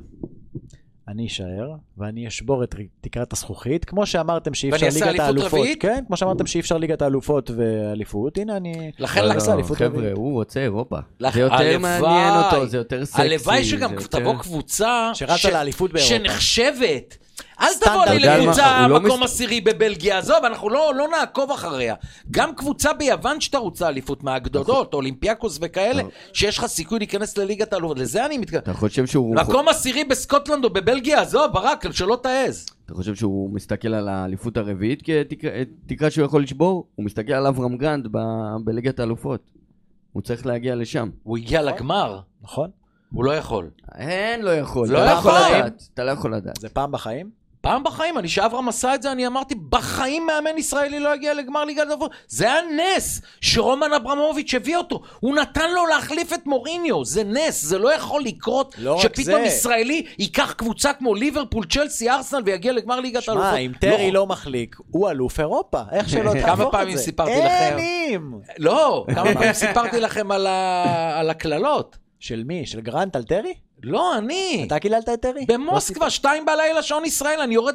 [1.08, 5.36] אני אשאר, ואני אשבור את תקרת הזכוכית, כמו שאמרתם שאי אפשר ואני אעשה ליגת אליפות
[5.42, 5.58] האלופות.
[5.60, 5.82] רביעית?
[5.82, 8.90] כן, כמו שאמרתם שאי אפשר ליגת האלופות ואליפות, הנה אני...
[8.98, 10.16] לכן לא, לא, אליפות חבר'ה, רביעית.
[10.16, 10.98] הוא רוצה אירופה.
[11.20, 11.78] לך- זה יותר הלוואי.
[12.00, 13.22] מעניין אותו, זה יותר סקסי.
[13.22, 16.14] הלוואי שגם יותר- תבוא קבוצה שרצה ש- לאליפות באירופה.
[16.14, 17.16] שנחשבת.
[17.60, 18.04] אל תבוא.
[18.06, 21.94] לי לקבוצה לא מקום מס- עשירי בבלגיה, עזוב, אנחנו לא לא נעקוב אחריה.
[22.30, 26.10] גם קבוצה ביוון שתרוץ על אליפות מהגדולות, אולימפיאקוס וכאלה, נכון.
[26.32, 28.60] שיש לך סיכוי להיכנס לליגת האלופות, לזה אני מתכוון.
[28.62, 29.36] אתה חושב שהוא...
[29.36, 32.66] מקום עשירי בסקוטלנד או בבלגיה, עזוב, ברק, שלא תעז.
[32.86, 35.02] אתה חושב שהוא מסתכל על האליפות הרביעית
[35.86, 36.86] כתקרה שהוא יכול לשבור?
[36.94, 38.18] הוא מסתכל על אברהם גרנד ב-
[38.64, 39.40] בליגת האלופות.
[40.12, 41.08] הוא צריך להגיע לשם.
[41.22, 42.70] הוא הגיע לגמר, נכון?
[43.12, 43.70] הוא לא יכול.
[43.94, 44.88] אין, לא יכול.
[44.88, 45.32] לא אתה יכול.
[45.32, 45.82] לדעת.
[45.94, 46.56] אתה לא יכול לדעת.
[46.60, 47.43] זה פעם בחיים?
[47.64, 51.64] פעם בחיים, אני שאברהם עשה את זה, אני אמרתי, בחיים מאמן ישראלי לא יגיע לגמר
[51.64, 52.10] ליגת האלופות.
[52.28, 55.00] זה היה נס שרומן אברמוביץ' הביא אותו.
[55.20, 59.46] הוא נתן לו להחליף את מוריניו, זה נס, זה לא יכול לקרות לא שפתאום זה.
[59.46, 63.50] ישראלי ייקח קבוצה כמו ליברפול, צ'לסי, ארסנל ויגיע לגמר ליגת האלופות.
[63.50, 67.02] שמע, אם טרי לא מחליק, הוא אלוף אירופה, איך שלא כמה תהפוך את פעמים זה.
[67.02, 67.76] סיפרתי לכם?
[67.78, 68.32] אין!
[68.58, 72.03] לא, כמה פעמים סיפרתי לכם על הקללות.
[72.24, 72.66] של מי?
[72.66, 73.54] של גרנט על טרי?
[73.82, 74.64] לא, אני.
[74.66, 75.46] אתה קיללת את טרי?
[75.48, 77.74] לא במוסקבה, שתיים בלילה, שעון ישראל, אני יורד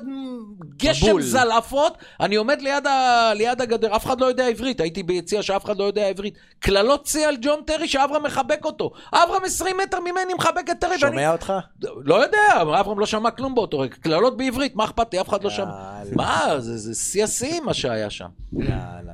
[0.77, 1.21] גשם מבול.
[1.21, 3.31] זלעפות, אני עומד ליד, ה...
[3.35, 6.33] ליד הגדר, אף אחד לא יודע עברית, הייתי ביציע שאף אחד לא יודע עברית.
[6.59, 8.91] קללות שיא על ג'ון טרי שאברהם מחבק אותו.
[9.13, 10.99] אברהם 20 מטר ממני מחבק את טרי, ואני...
[10.99, 11.53] שומע אותך?
[11.81, 13.95] לא יודע, אברהם לא שמע כלום באותו רגע.
[13.95, 15.21] קללות בעברית, מה אכפת לי?
[15.21, 15.71] אף אחד לא שמע.
[16.15, 18.29] מה, זה זה שיא השיאים מה שהיה שם.
[18.53, 19.13] יאללה.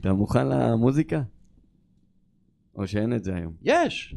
[0.00, 1.20] אתה מוכן למוזיקה?
[2.76, 3.52] או שאין את זה היום?
[3.62, 4.14] יש.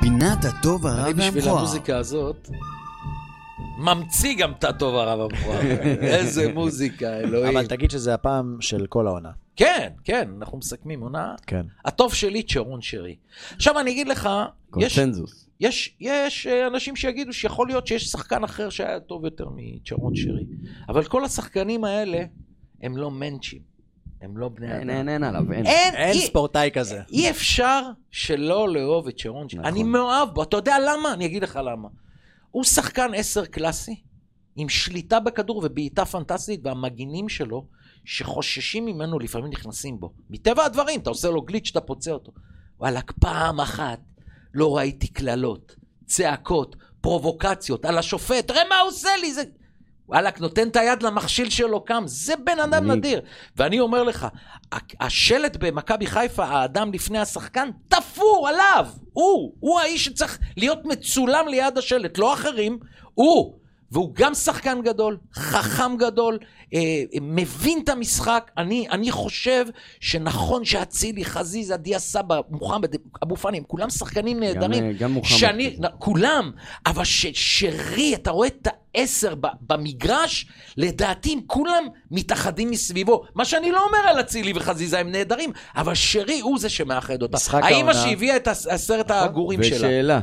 [0.00, 1.58] פינת הטוב הרע אני בשביל והמכוער.
[1.58, 2.50] המוזיקה הזאת,
[3.78, 5.60] ממציא גם את הטוב הרב המכוער.
[6.16, 7.56] איזה מוזיקה, אלוהים.
[7.56, 9.30] אבל תגיד שזה הפעם של כל העונה.
[9.56, 11.34] כן, כן, אנחנו מסכמים עונה.
[11.46, 11.66] כן.
[11.84, 13.16] הטוב שלי, צ'רון שרי.
[13.56, 15.48] עכשיו אני אגיד לך, יש, קונצנזוס.
[15.60, 20.44] יש, יש אה, אנשים שיגידו שיכול להיות שיש שחקן אחר שהיה טוב יותר מצ'רון שרי.
[20.88, 22.24] אבל כל השחקנים האלה
[22.82, 23.71] הם לא מענצ'ים.
[24.22, 24.90] הם לא בני אין, אדם.
[24.90, 25.66] אין, אין עליו, אין.
[25.66, 27.00] אין, אין אי- ספורטאי כזה.
[27.12, 29.46] אי אפשר שלא לאהוב את שרון.
[29.52, 29.64] נכון.
[29.64, 31.12] אני מאוהב בו, אתה יודע למה?
[31.12, 31.88] אני אגיד לך למה.
[32.50, 34.00] הוא שחקן עשר קלאסי,
[34.56, 37.66] עם שליטה בכדור ובעיטה פנטסטית, והמגינים שלו,
[38.04, 40.12] שחוששים ממנו, לפעמים נכנסים בו.
[40.30, 42.32] מטבע הדברים, אתה עושה לו גליץ', אתה פוצע אותו.
[42.80, 43.98] וואלכ, פעם אחת
[44.54, 49.42] לא ראיתי קללות, צעקות, פרובוקציות על השופט, תראה מה הוא עושה לי, זה...
[50.12, 53.20] וואלכ, נותן את היד למכשיל שלו, קם, זה בן אדם נדיר.
[53.56, 54.26] ואני אומר לך,
[55.00, 58.86] השלט במכבי חיפה, האדם לפני השחקן, תפור עליו!
[59.12, 62.78] הוא, הוא האיש שצריך להיות מצולם ליד השלט, לא אחרים,
[63.14, 63.54] הוא.
[63.92, 66.38] והוא גם שחקן גדול, חכם גדול,
[66.74, 66.80] אה,
[67.20, 68.50] מבין את המשחק.
[68.58, 69.66] אני, אני חושב
[70.00, 72.88] שנכון שאצילי, חזיזה, דיה סבא, מוחמד,
[73.22, 74.90] אבו פאני, הם כולם שחקנים נהדרים.
[74.92, 75.38] גם, גם מוחמד.
[75.38, 76.50] שאני, כולם,
[76.86, 83.24] אבל ש- שרי, אתה רואה את העשר ב- במגרש, לדעתי כולם מתאחדים מסביבו.
[83.34, 87.36] מה שאני לא אומר על אצילי וחזיזה, הם נהדרים, אבל שרי הוא זה שמאחד אותה.
[87.36, 89.76] משחק האמא העונה- שהביאה את עשרת הגורים שלה.
[89.76, 90.20] ושאלה,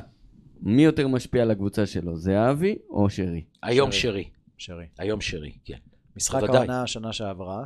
[0.62, 3.42] מי יותר משפיע על הקבוצה שלו, זהבי או שרי?
[3.64, 4.02] היום שרי.
[4.02, 4.24] שרי.
[4.58, 4.86] שרי.
[5.00, 5.74] היום שרי, כן.
[6.18, 6.44] משחק.
[6.44, 7.64] העונה השנה שעברה,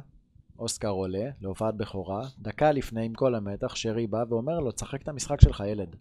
[0.60, 5.08] אוסקר עולה להופעת בכורה, דקה לפני עם כל המתח, שרי בא ואומר לו, תשחק את
[5.08, 5.96] המשחק שלך ילד.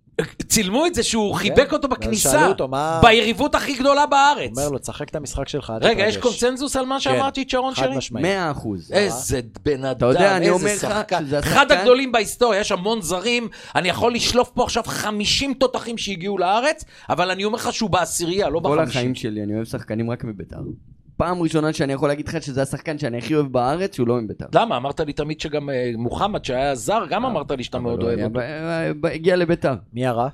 [0.48, 1.38] צילמו את זה שהוא כן.
[1.38, 4.50] חיבק אותו בכניסה, שאלו אותו, מה- ביריבות הכי גדולה בארץ.
[4.58, 7.50] אומר לו, תשחק את המשחק שלך, אל רגע, יש תתרגש." קונצנזוס על מה שאמרתי, את
[7.50, 7.96] שרון חד שרי?
[7.96, 8.26] משמעית.
[8.26, 8.92] מאה אחוז.
[8.92, 11.26] איזה בן אדם, יודע, אני איזה שחקן.
[11.26, 16.38] שזה אחד הגדולים בהיסטוריה, יש המון זרים, אני יכול לשלוף פה עכשיו 50 תותחים שהגיעו
[16.38, 18.88] לארץ, אבל אני אומר לך שהוא בעשירייה, לא כל בחמישים.
[18.98, 20.60] החיים שלי אני אוהב שחקנים רק מביתר.
[21.22, 24.46] פעם ראשונה שאני יכול להגיד לך שזה השחקן שאני הכי אוהב בארץ, שהוא לא מביתר.
[24.54, 24.76] למה?
[24.76, 28.20] אמרת לי תמיד שגם אה, מוחמד, שהיה זר, גם אמרת לי שאתה מאוד הוא אוהב
[28.20, 28.40] אותו.
[29.00, 29.74] ב- הגיע לביתר.
[29.92, 30.28] מי הרע?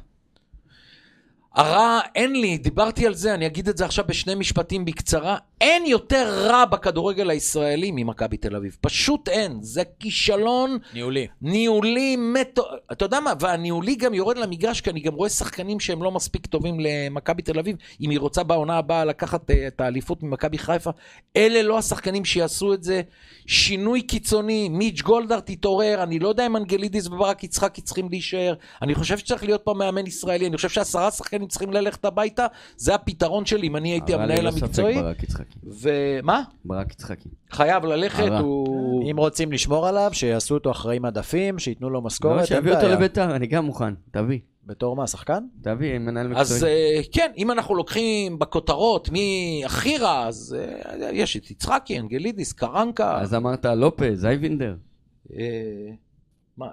[1.55, 5.37] הרע, אין לי, דיברתי על זה, אני אגיד את זה עכשיו בשני משפטים בקצרה.
[5.61, 8.77] אין יותר רע בכדורגל הישראלי ממכבי תל אביב.
[8.81, 9.59] פשוט אין.
[9.63, 11.27] זה כישלון ניהולי.
[11.43, 12.63] ניהולי מטו...
[12.93, 13.33] אתה יודע מה?
[13.41, 17.59] והניהולי גם יורד למגרש, כי אני גם רואה שחקנים שהם לא מספיק טובים למכבי תל
[17.59, 17.77] אביב.
[18.01, 20.91] אם היא רוצה בעונה הבאה לקחת אה, את האליפות ממכבי חיפה,
[21.37, 23.03] אלה לא השחקנים שיעשו את זה.
[23.47, 28.55] שינוי קיצוני, מיץ' גולדהר תתעורר, אני לא יודע אם אנגלידיס וברק יצחקי צריכים להישאר.
[28.83, 32.47] אני חושב שצריך להיות פה מאמן ישראלי, אני חושב שעשרה שחקנים צריכים ללכת הביתה,
[32.77, 34.97] זה הפתרון שלי אם אני הייתי המנהל המקצועי.
[35.67, 35.89] יצחקי.
[36.21, 36.43] ומה?
[36.65, 37.29] ברק יצחקי.
[37.51, 38.39] חייב ללכת, הרע.
[38.39, 39.11] הוא...
[39.11, 42.89] אם רוצים לשמור עליו, שיעשו אותו אחראי מדפים, שייתנו לו משכורת, לא, שיביא אותו.
[42.89, 43.95] לביתר, אני גם מוכן.
[44.11, 44.39] תביא.
[44.69, 45.45] בתור מה, שחקן?
[45.63, 46.73] תביא, מנהל אז מקצועי.
[46.73, 52.53] אה, כן, אם אנחנו לוקחים בכותרות מי הכי רע, אז אה, יש את יצחקי, אנגלידיס,
[52.53, 53.21] קרנקה.
[53.21, 54.77] אז אמרת לופז, אייבינדר.
[55.39, 55.91] אה,
[56.57, 56.67] מה?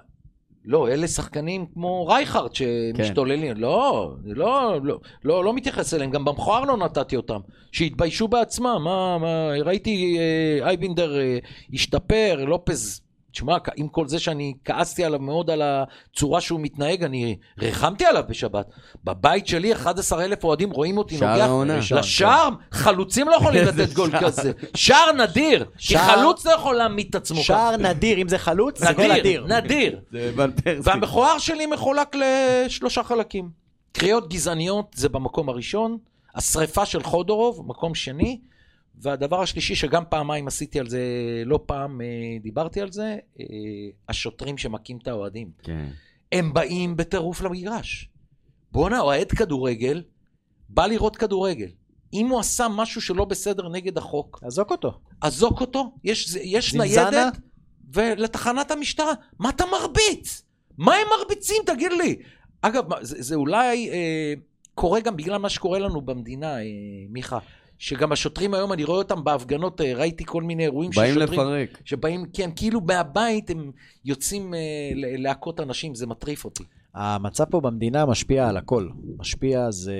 [0.66, 3.56] לא, אלה שחקנים כמו רייכרד שמשתוללים.
[3.56, 7.40] לא, אני לא, לא, לא, לא מתייחס אליהם, גם במכוער לא נתתי אותם.
[7.72, 11.38] שהתביישו בעצמם, מה, מה, ראיתי אה, אייבינדר אה,
[11.72, 13.00] השתפר, לופז,
[13.36, 18.22] תשמע, עם כל זה שאני כעסתי עליו מאוד על הצורה שהוא מתנהג, אני ריחמתי עליו
[18.28, 18.66] בשבת.
[19.04, 21.78] בבית שלי 11,000 אוהדים רואים אותי נוגח העונה.
[21.90, 24.52] לשער, חלוצים לא יכולים לתת גול כזה.
[24.74, 27.44] שער נדיר, כי חלוץ לא יכול להעמיד את עצמו ככה.
[27.44, 29.46] שער נדיר, אם זה חלוץ, זה גול נדיר.
[29.48, 30.00] נדיר.
[30.84, 33.48] והמכוער שלי מחולק לשלושה חלקים.
[33.92, 35.98] קריאות גזעניות זה במקום הראשון,
[36.34, 38.40] השריפה של חודורוב, מקום שני,
[38.98, 41.00] והדבר השלישי שגם פעמיים עשיתי על זה,
[41.46, 42.06] לא פעם אה,
[42.42, 43.44] דיברתי על זה, אה,
[44.08, 45.50] השוטרים שמכים את האוהדים.
[45.62, 45.86] כן.
[46.32, 48.08] הם באים בטירוף למגרש.
[48.72, 50.02] בואנה, אוהד כדורגל,
[50.68, 51.68] בא לראות כדורגל.
[52.12, 55.00] אם הוא עשה משהו שלא בסדר נגד החוק, תעזוק אותו.
[55.20, 56.74] אזוק אותו, יש, יש?
[56.74, 57.36] ניידת,
[57.94, 59.12] ולתחנת המשטרה.
[59.38, 60.42] מה אתה מרביץ?
[60.78, 62.16] מה הם מרביצים, תגיד לי?
[62.62, 64.34] אגב, זה, זה אולי אה,
[64.74, 66.62] קורה גם בגלל מה שקורה לנו במדינה, אה,
[67.08, 67.38] מיכה.
[67.78, 71.40] שגם השוטרים היום, אני רואה אותם בהפגנות, אה, ראיתי כל מיני אירועים באים ששוטרים...
[71.40, 71.80] לפרק.
[71.84, 73.70] שבאים, כן, כאילו מהבית הם
[74.04, 74.58] יוצאים אה,
[74.94, 76.64] להכות אנשים, זה מטריף אותי.
[76.94, 78.88] המצב פה במדינה משפיע על הכל.
[79.18, 79.94] משפיע זה...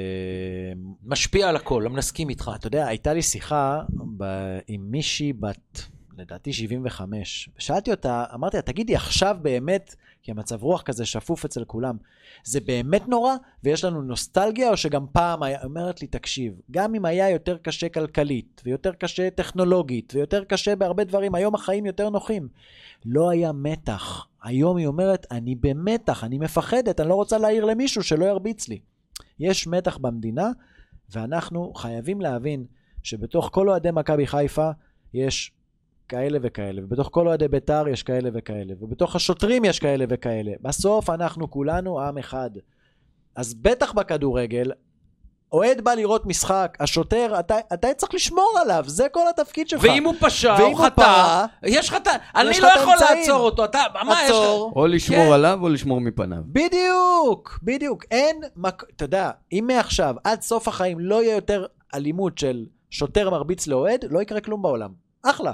[1.04, 2.50] משפיע על הכל, אני מסכים איתך.
[2.54, 3.80] אתה יודע, הייתה לי שיחה
[4.16, 4.24] ב...
[4.68, 5.82] עם מישהי בת,
[6.16, 7.48] לדעתי 75.
[7.58, 11.96] שאלתי אותה, אמרתי לה, תגידי, עכשיו באמת, כי המצב רוח כזה שפוף אצל כולם,
[12.44, 13.34] זה באמת נורא?
[13.64, 15.64] ויש לנו נוסטלגיה, או שגם פעם היה...
[15.64, 21.04] אומרת לי, תקשיב, גם אם היה יותר קשה כלכלית, ויותר קשה טכנולוגית, ויותר קשה בהרבה
[21.04, 22.48] דברים, היום החיים יותר נוחים.
[23.04, 24.26] לא היה מתח.
[24.42, 28.78] היום היא אומרת, אני במתח, אני מפחדת, אני לא רוצה להעיר למישהו שלא ירביץ לי.
[29.38, 30.50] יש מתח במדינה,
[31.10, 32.64] ואנחנו חייבים להבין
[33.02, 34.70] שבתוך כל אוהדי מכבי חיפה
[35.14, 35.52] יש
[36.08, 40.52] כאלה וכאלה, ובתוך כל אוהדי בית"ר יש כאלה וכאלה, ובתוך השוטרים יש כאלה וכאלה.
[40.60, 42.50] בסוף אנחנו כולנו עם אחד.
[43.36, 44.70] אז בטח בכדורגל,
[45.52, 49.82] אוהד בא לראות משחק, השוטר, אתה, אתה צריך לשמור עליו, זה כל התפקיד שלך.
[49.84, 52.10] ואם הוא פשע, ואם הוא הוא חטא, פרה, יש לך את ה...
[52.36, 53.18] אני לא יכול האמצעים.
[53.18, 53.82] לעצור אותו, אתה...
[54.04, 54.36] מה יש לך?
[54.36, 54.72] עצור.
[54.76, 55.32] או לשמור כן.
[55.32, 56.38] עליו או לשמור מפניו.
[56.46, 58.04] בדיוק, בדיוק.
[58.10, 58.84] אין, מק...
[58.96, 64.04] אתה יודע, אם מעכשיו עד סוף החיים לא יהיה יותר אלימות של שוטר מרביץ לאוהד,
[64.10, 64.90] לא יקרה כלום בעולם.
[65.22, 65.52] אחלה.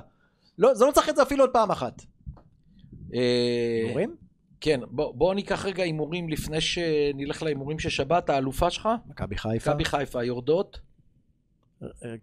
[0.62, 2.02] לא, זה לא צריך את זה אפילו עוד פעם אחת.
[3.14, 4.16] אה, הימורים?
[4.60, 8.30] כן, בוא, בוא ניקח רגע הימורים לפני שנלך להימורים של שבת.
[8.30, 9.70] האלופה שלך, מכבי חיפה.
[9.70, 10.80] מכבי חיפה, יורדות.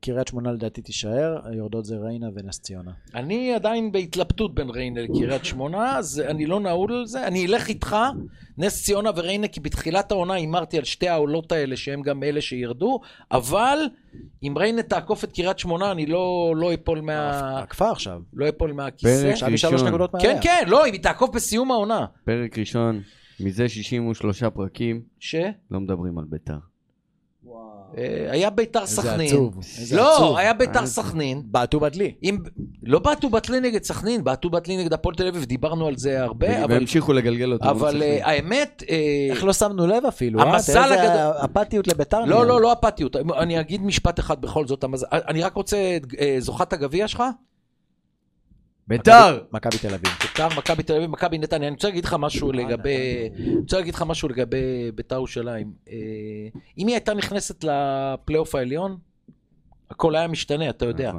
[0.01, 2.91] קריית שמונה לדעתי תישאר, יורדות זה ריינה ונס ציונה.
[3.16, 7.28] אני עדיין בהתלבטות בין ריינה לקריית שמונה, אז אני לא נעול על זה.
[7.28, 7.95] אני אלך איתך,
[8.57, 12.99] נס ציונה וריינה, כי בתחילת העונה הימרתי על שתי העולות האלה, שהם גם אלה שירדו,
[13.32, 13.80] אבל
[14.43, 17.60] אם ריינה תעקוף את קריית שמונה, אני לא, לא אפול מה...
[17.60, 18.22] עקפה עכשיו.
[18.34, 19.22] לא אפול מהכיסא.
[19.22, 19.88] פרק עכשיו היא שלוש ראשון.
[19.88, 20.34] נקודות מעליה.
[20.34, 22.05] כן, כן, לא, אם היא תעקוף בסיום העונה.
[22.26, 23.01] פרק ראשון,
[23.39, 25.36] מזה 63 פרקים, ש...
[25.72, 26.57] לא מדברים על ביתר.
[27.97, 29.27] אה, היה ביתר איזה סכנין.
[29.27, 29.57] עצוב.
[29.79, 30.37] איזה לא, עצוב.
[30.37, 31.41] היה ביתר אה, סכנין.
[31.45, 32.13] בעטו בדלי.
[32.23, 32.37] אם...
[32.83, 36.63] לא בעטו בטלי נגד סכנין, בעטו בטלי נגד הפועל תל אביב, דיברנו על זה הרבה,
[36.63, 36.73] אבל...
[36.73, 37.69] והמשיכו לגלגל אותו.
[37.69, 38.19] אבל מול אה.
[38.23, 38.83] האמת...
[39.29, 40.45] איך לא שמנו לב אפילו, אה?
[40.53, 42.25] המזל הגדול- אפתיות לביתר.
[42.25, 42.45] לא.
[42.45, 43.15] לא, לא אפתיות.
[43.15, 44.85] אני אגיד משפט אחד בכל זאת.
[45.11, 45.97] אני רק רוצה,
[46.39, 47.23] זוכת הגביע שלך?
[48.89, 49.43] ביתר!
[49.51, 50.11] מכבי תל אביב.
[50.21, 51.67] ביתר, מכבי תל אביב, מכבי נתניה.
[51.67, 53.29] אני רוצה להגיד לך משהו לגבי...
[53.37, 55.73] אני רוצה להגיד לך משהו לגבי ביתר ירושלים.
[55.89, 55.95] אה,
[56.77, 58.97] אם היא הייתה נכנסת לפלייאוף העליון,
[59.89, 61.11] הכל היה משתנה, אתה יודע.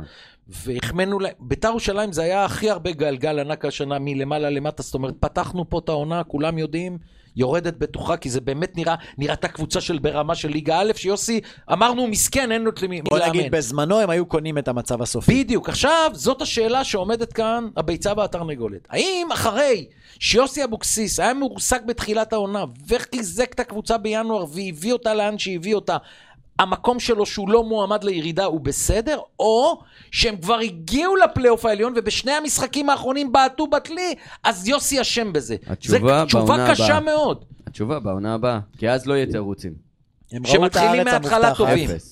[0.51, 5.15] והחמאנו להם, ביתר ירושלים זה היה הכי הרבה גלגל ענק השנה מלמעלה למטה, זאת אומרת,
[5.21, 6.99] פתחנו פה את העונה, כולם יודעים,
[7.37, 11.41] יורדת בטוחה, כי זה באמת נראה, נראתה קבוצה של ברמה של ליגה א', שיוסי,
[11.73, 12.79] אמרנו, מסכן, אין לו את
[13.11, 13.29] בוא לאמן.
[13.31, 15.45] נגיד, בזמנו הם היו קונים את המצב הסופי.
[15.45, 15.69] בדיוק.
[15.69, 18.89] עכשיו, זאת השאלה שעומדת כאן, הביצה והתרנגולת.
[18.91, 19.87] האם אחרי
[20.19, 25.97] שיוסי אבוקסיס היה מועסק בתחילת העונה, וחיזק את הקבוצה בינואר, והביא אותה לאן שהביא אותה,
[26.61, 29.81] המקום שלו שהוא לא מועמד לירידה הוא בסדר, או
[30.11, 35.57] שהם כבר הגיעו לפלייאוף העליון ובשני המשחקים האחרונים בעטו בטלי, אז יוסי אשם בזה.
[35.67, 37.01] התשובה זו תשובה בעונה קשה הבאה.
[37.01, 37.45] מאוד.
[37.67, 39.90] התשובה בעונה הבאה, כי אז לא יהיה תירוצים.
[40.33, 41.61] הם ראו את הארץ המובטחת.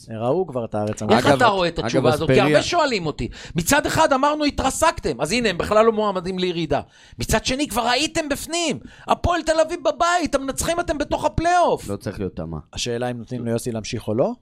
[0.09, 1.27] הם ראו כבר את הארץ איך המובטחת.
[1.27, 2.31] אגב- אתה רואה את התשובה הזאת?
[2.31, 3.29] כי הרבה שואלים אותי.
[3.57, 6.81] מצד אחד אמרנו התרסקתם, אז הנה הם בכלל לא מועמדים לירידה.
[7.19, 8.79] מצד שני כבר הייתם בפנים.
[9.09, 11.89] הפועל תל אביב בבית, המנצחים אתם בתוך הפלייאוף.
[11.89, 12.59] לא צריך להיות תמה.
[12.73, 14.33] השאלה אם נותנים ליוסי להמשיך או לא?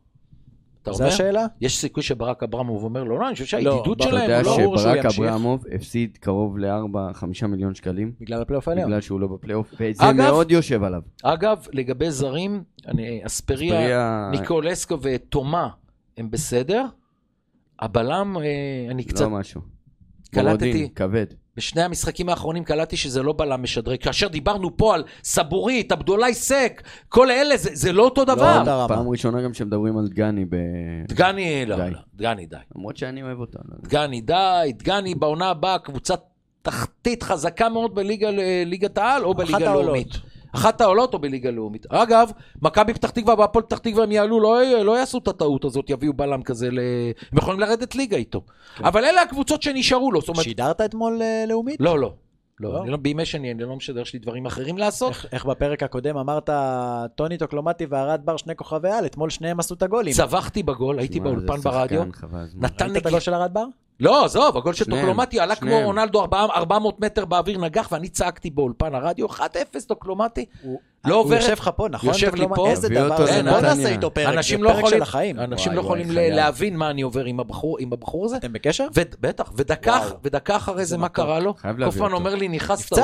[0.89, 1.15] אתה זו אומר?
[1.15, 1.47] השאלה?
[1.61, 4.57] יש סיכוי שברק אברמוב אומר לו, לא, אני חושב לא, שהידידות אתה שלהם, יודע לא...
[4.57, 5.21] ברור שהוא שברק ימשיך.
[5.21, 8.89] אברמוב הפסיד קרוב ל-4-5 מיליון שקלים, בגלל הפלייאוף העליון.
[8.89, 11.03] בגלל שהוא לא בפלייאוף, וזה מאוד יושב עליו.
[11.23, 12.63] אגב, לגבי זרים,
[13.27, 15.69] אספריה, ניקולסקו ותומה
[16.17, 16.85] הם בסדר.
[17.81, 19.21] הבלם, אה, אני קצת...
[19.21, 19.76] לא משהו.
[20.43, 20.65] קלטתי.
[20.73, 21.27] בורודין, כבד.
[21.57, 23.99] בשני המשחקים האחרונים קלטתי שזה לא בלם משדרג.
[24.03, 28.59] כאשר דיברנו פה על סבורית, עבדולאי סק, כל אלה, זה, זה לא אותו דבר.
[28.59, 28.89] אותה רמה.
[28.89, 30.57] פעם ראשונה גם שמדברים על דגני ב...
[31.09, 31.91] דגני, לא, די.
[31.91, 32.57] לא, דגני די.
[32.77, 33.59] למרות שאני אוהב אותה.
[33.69, 33.77] לא.
[33.83, 36.15] דגני די, דגני בעונה הבאה קבוצה
[36.63, 38.29] תחתית חזקה מאוד בליגה,
[38.67, 39.75] ליגת העל או בליגה.
[39.75, 40.09] לאומית.
[40.53, 41.87] אחת העולות או בליגה לאומית.
[41.89, 42.31] אגב,
[42.63, 46.13] מכבי פתח תקווה והפועל פתח תקווה הם יעלו, לא, לא יעשו את הטעות הזאת, יביאו
[46.13, 46.79] בלם כזה, ל...
[47.33, 48.41] הם יכולים לרדת ליגה איתו.
[48.81, 50.45] אבל אלה הקבוצות שנשארו לו, אומרת...
[50.45, 51.77] שידרת אתמול אה, לאומית?
[51.81, 52.13] לא, לא.
[52.61, 52.83] לא, לא?
[52.83, 55.09] אני לא, בימי שני, אני לא משדר, יש לי דברים אחרים לעשות.
[55.13, 56.51] איך- איך בפרק הקודם אמרת,
[57.15, 60.15] טוני טוקלומטי וערד בר שני כוכבי על, אתמול שניהם עשו את הגולים.
[60.15, 62.03] צווחתי בגול, הייתי באולפן ברדיו.
[62.05, 63.03] נתן ראית את הנגיחה.
[63.09, 63.65] הגול של ערד בר?
[64.01, 65.81] לא, עזוב, הגול של טוקלומטי עלה כמו.
[65.85, 69.41] רונלדו 400 400 מטר באוויר נגח, ואני צעקתי באולפן הרדיו, 1-0
[69.87, 70.45] טוקלומטי.
[70.63, 72.09] הוא- לא הוא עוברת- יושב לך פה, נכון?
[72.09, 72.47] יושב לי?
[72.55, 72.69] פה.
[72.71, 73.61] איזה דבר בוא.
[73.61, 75.41] נעשה איתו פרק, אנשים זה לא פרק יכולים, של החיים.
[75.41, 76.11] אנשים וואי, לא יכולים.
[76.11, 78.37] להבין מה אני עובר עם הבחור עם הבחור הזה.
[78.37, 78.87] אתם בקשר?
[78.95, 79.53] ובטח,
[80.25, 81.09] ודקה אחרי זה, מה.
[81.09, 81.55] קרה לו?
[81.55, 82.13] חייב להביא קופמן.
[82.13, 82.93] אומר לי, נכנסת.
[82.93, 83.03] אותו.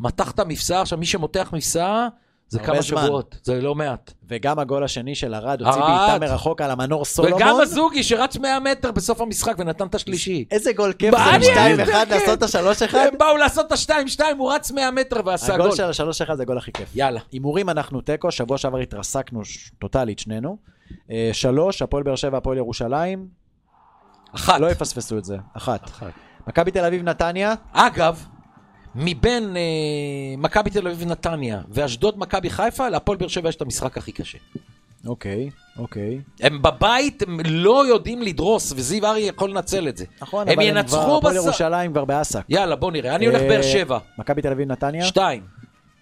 [0.00, 2.08] מתחת מבצע, עכשיו מי שמותח מבצע,
[2.48, 2.82] זה כמה זמן.
[2.82, 4.12] שבועות, זה לא מעט.
[4.28, 5.80] וגם הגול השני של ארד, הוציא.
[5.80, 7.42] בעיטה מרחוק על המנור סולומון.
[7.42, 10.44] וגם הזוגי שרץ 100 מטר בסוף המשחק ונתן את השלישי.
[10.50, 12.20] איזה גול כיף זה, אני שתיים יותר אחד כיף?
[12.20, 12.98] לעשות את השלוש אחד.
[13.12, 15.60] הם באו לעשות את השתיים שתיים, הוא רץ 100 מטר ועשה גול.
[15.60, 16.88] הגול של השלוש אחד זה הגול הכי כיף.
[16.94, 17.20] יאללה.
[17.32, 20.56] הימורים אנחנו תיקו, שבוע שעבר התרסקנו ש- טוטאלית שנינו.
[21.10, 23.28] אה, שלוש, הפועל באר שבע, הפועל ירושלים.
[24.34, 24.60] אחת.
[24.60, 25.84] לא יפספסו את זה, אחת.
[25.84, 26.12] אחת.
[26.46, 27.54] מכבי תל אביב, נתניה.
[27.72, 28.24] אגב,
[28.94, 29.62] מבין אה,
[30.38, 34.38] מכבי תל אביב נתניה ואשדוד מכבי חיפה, להפועל באר שבע יש את המשחק הכי קשה.
[35.06, 36.20] אוקיי, אוקיי.
[36.40, 40.04] הם בבית, הם לא יודעים לדרוס, וזיו אריה יכול לנצל את זה.
[40.20, 41.46] נכון, הם אבל הם ינצחו כבר, הפועל בסוף.
[41.46, 42.44] ירושלים כבר באסק.
[42.48, 43.14] יאללה, בוא נראה.
[43.14, 43.98] אני הולך אה, באר שבע.
[44.18, 45.04] מכבי תל אביב, נתניה.
[45.04, 45.42] שתיים.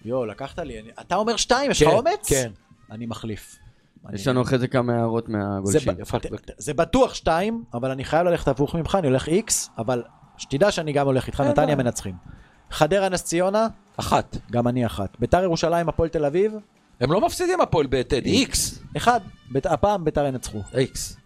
[0.05, 0.79] יואו, לקחת לי.
[0.79, 2.29] אני- אתה אומר שתיים, יש לך כן, אומץ?
[2.29, 2.51] כן.
[2.91, 3.55] אני מחליף.
[4.13, 5.93] יש לנו אחרי זה כמה הערות מהגולשים.
[5.93, 6.27] ב-
[6.57, 10.03] זה בטוח שתיים, אבל אני חייב ללכת הפוך ממך, אני הולך איקס, אבל
[10.37, 11.75] שתדע שאני גם הולך איתך, נתניה.
[11.75, 12.13] מנצחים.
[12.71, 14.37] חדרה נס ציונה, אחת.
[14.51, 15.17] גם אני אחת.
[15.19, 16.53] ביתר ירושלים, הפועל תל אביב,
[17.01, 18.29] הם לא מפסידים הפועל בטדי.
[18.29, 18.79] איקס.
[18.97, 19.19] אחד.
[19.51, 20.61] בית- הפעם ביתר ינצחו.
[20.77, 21.17] איקס.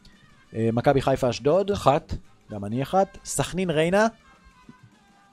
[0.56, 2.14] אה, מכבי חיפה אשדוד, אחת.
[2.52, 3.18] גם אני אחת.
[3.26, 4.08] סכנין ריינה,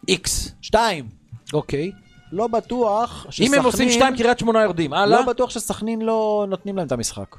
[0.08, 0.54] איקס.
[0.60, 1.08] שתיים.
[1.52, 1.92] אוקיי.
[2.32, 3.54] לא בטוח אם שסכנין...
[3.54, 4.92] הם עושים שתיים, קריית שמונה יורדים.
[4.92, 5.20] הלאה.
[5.20, 7.36] לא בטוח שסכנין לא נותנים להם את המשחק.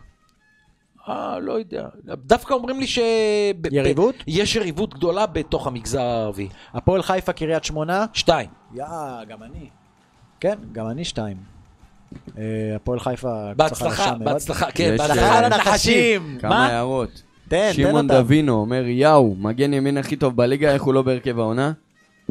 [1.10, 1.88] אה, לא יודע.
[2.06, 3.00] דווקא אומרים לי ש...
[3.62, 4.16] ב- ב- יריבות?
[4.28, 6.50] יש יריבות גדולה בתוך המגזר הערבי.
[6.74, 8.50] הפועל חיפה קריית שמונה, שתיים.
[8.74, 8.84] יא,
[9.28, 9.70] גם אני.
[10.40, 11.38] כן, גם אני שתיים.
[12.38, 12.44] אה,
[12.76, 13.54] הפועל חיפה...
[13.54, 14.14] בהצלחה.
[14.16, 16.38] בהצלחה, כן, בהצלחה אה, לנחשים.
[16.42, 16.68] כמה מה?
[16.68, 17.10] הערות.
[17.48, 18.08] תן, תן שמעון אותם.
[18.08, 21.72] דווינו אומר, יאו, מגן ימין הכי טוב בליגה, איך הוא לא בהרכב העונה?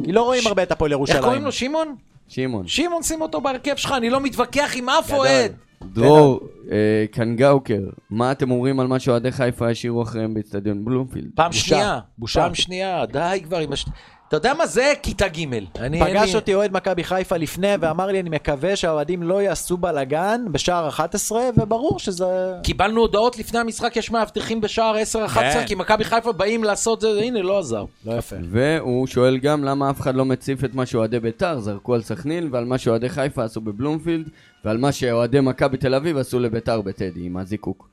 [0.05, 1.21] כי לא רואים הרבה את הפועל איך ירושלים.
[1.21, 1.95] קוראים לו, שמעון?
[2.27, 2.67] שמעון.
[2.67, 5.13] שמעון, שים אותו בהרכב שלך, אני לא מתווכח עם אף.
[5.13, 5.51] אוהד.
[5.83, 6.39] דרור
[6.71, 11.29] אה, קנגאוקר, מה אתם אומרים על מה שאוהדי חיפה השאירו אחריהם באצטדיון בלומפילד?
[11.35, 11.51] פעם.
[11.51, 12.41] שנייה, בושה.
[12.41, 13.85] פעם שנייה, די כבר עם הש...
[14.29, 14.93] אתה יודע מה זה?
[15.03, 15.39] כיתה ג'.
[15.79, 19.77] אני- פגש לי- אותי אוהד מכבי חיפה לפני ואמר לי, אני מקווה שהאוהדים לא יעשו
[19.77, 22.25] בלאגן בשער 11, וברור שזה...
[22.63, 24.95] קיבלנו הודעות לפני המשחק, יש מאבטחים בשער
[25.27, 25.63] 10-11, כן.
[25.67, 27.85] כי מכבי חיפה באים לעשות זה, הנה, לא עזר.
[28.05, 28.35] לא יפה.
[28.49, 32.49] והוא שואל גם למה אף אחד לא מציף את מה שאוהדי ביתר זרקו על סכנין
[32.51, 34.29] ועל מה שאוהדי חיפה עשו בבלומפילד
[34.65, 37.89] ועל מה שאוהדי מכבי תל אביב עשו לביתר בטדי עם הזיקוק.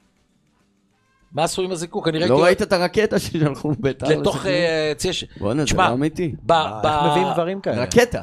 [1.32, 2.08] מה עשו עם הזיקוק?
[2.08, 2.30] אני ראיתי...
[2.32, 4.36] לא ראית את הרקטה ששלחו ביתר לתוך...
[4.36, 4.54] לסכנין?
[4.54, 5.10] אה, צי-
[5.40, 6.34] בואנה, זה לא אמיתי.
[6.46, 7.82] ב- איך מביאים דברים כאלה?
[7.82, 8.22] רקטה.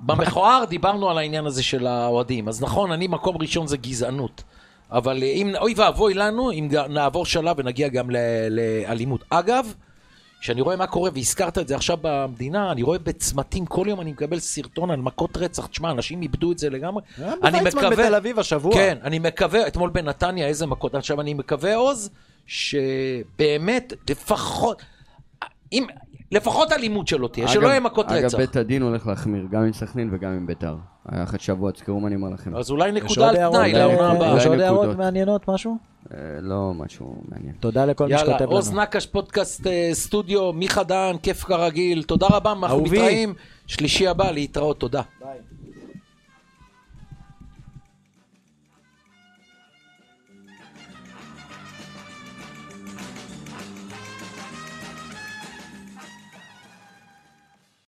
[0.00, 2.48] במכוער דיברנו על העניין הזה של האוהדים.
[2.48, 4.42] אז נכון, אני מקום ראשון זה גזענות.
[4.90, 8.16] אבל אה, אם, אוי ואבוי לנו אם נעבור שלב ונגיע גם ל-
[8.50, 9.24] לאלימות.
[9.30, 9.74] אגב,
[10.46, 14.12] כשאני רואה מה קורה, והזכרת את זה עכשיו במדינה, אני רואה בצמתים, כל יום אני
[14.12, 15.66] מקבל סרטון על מכות רצח.
[15.66, 17.02] תשמע, אנשים איבדו את זה לגמרי.
[17.18, 18.04] אני בוויצמן מקווה...
[18.04, 18.74] בתל אביב השבוע.
[18.74, 20.94] כן, אני מקווה, אתמול בנתניה איזה מכות.
[20.94, 22.10] עכשיו אני מקווה, עוז,
[22.46, 24.82] שבאמת, לפחות,
[25.72, 25.86] אם,
[26.32, 28.16] לפחות אלימות שלא תהיה, שלא אגב- יהיה מכות רצח.
[28.34, 30.76] אגב, בית הדין הולך להחמיר גם עם סכנין וגם עם ביתר.
[31.08, 32.56] היה אחת שבוע, תזכרו מה אני אומר לכם.
[32.56, 33.36] אז אולי נקודה על?
[33.36, 34.36] תנאי אה, לעונה אולי הבאה.
[34.36, 34.60] יש עוד.
[34.60, 35.76] הערות מעניינות, משהו?
[36.14, 37.52] אה, לא משהו מעניין.
[37.60, 38.82] תודה לכל מי יאללה, שכותב עוז לנו.
[38.82, 42.02] נקש, פודקאסט אה, סטודיו, מיכה דהן, כיף כרגיל.
[42.02, 42.82] תודה רבה, אנחנו.
[42.82, 43.34] מתראים.
[43.66, 45.02] שלישי הבא, להתראות, תודה.
[45.20, 45.38] ביי.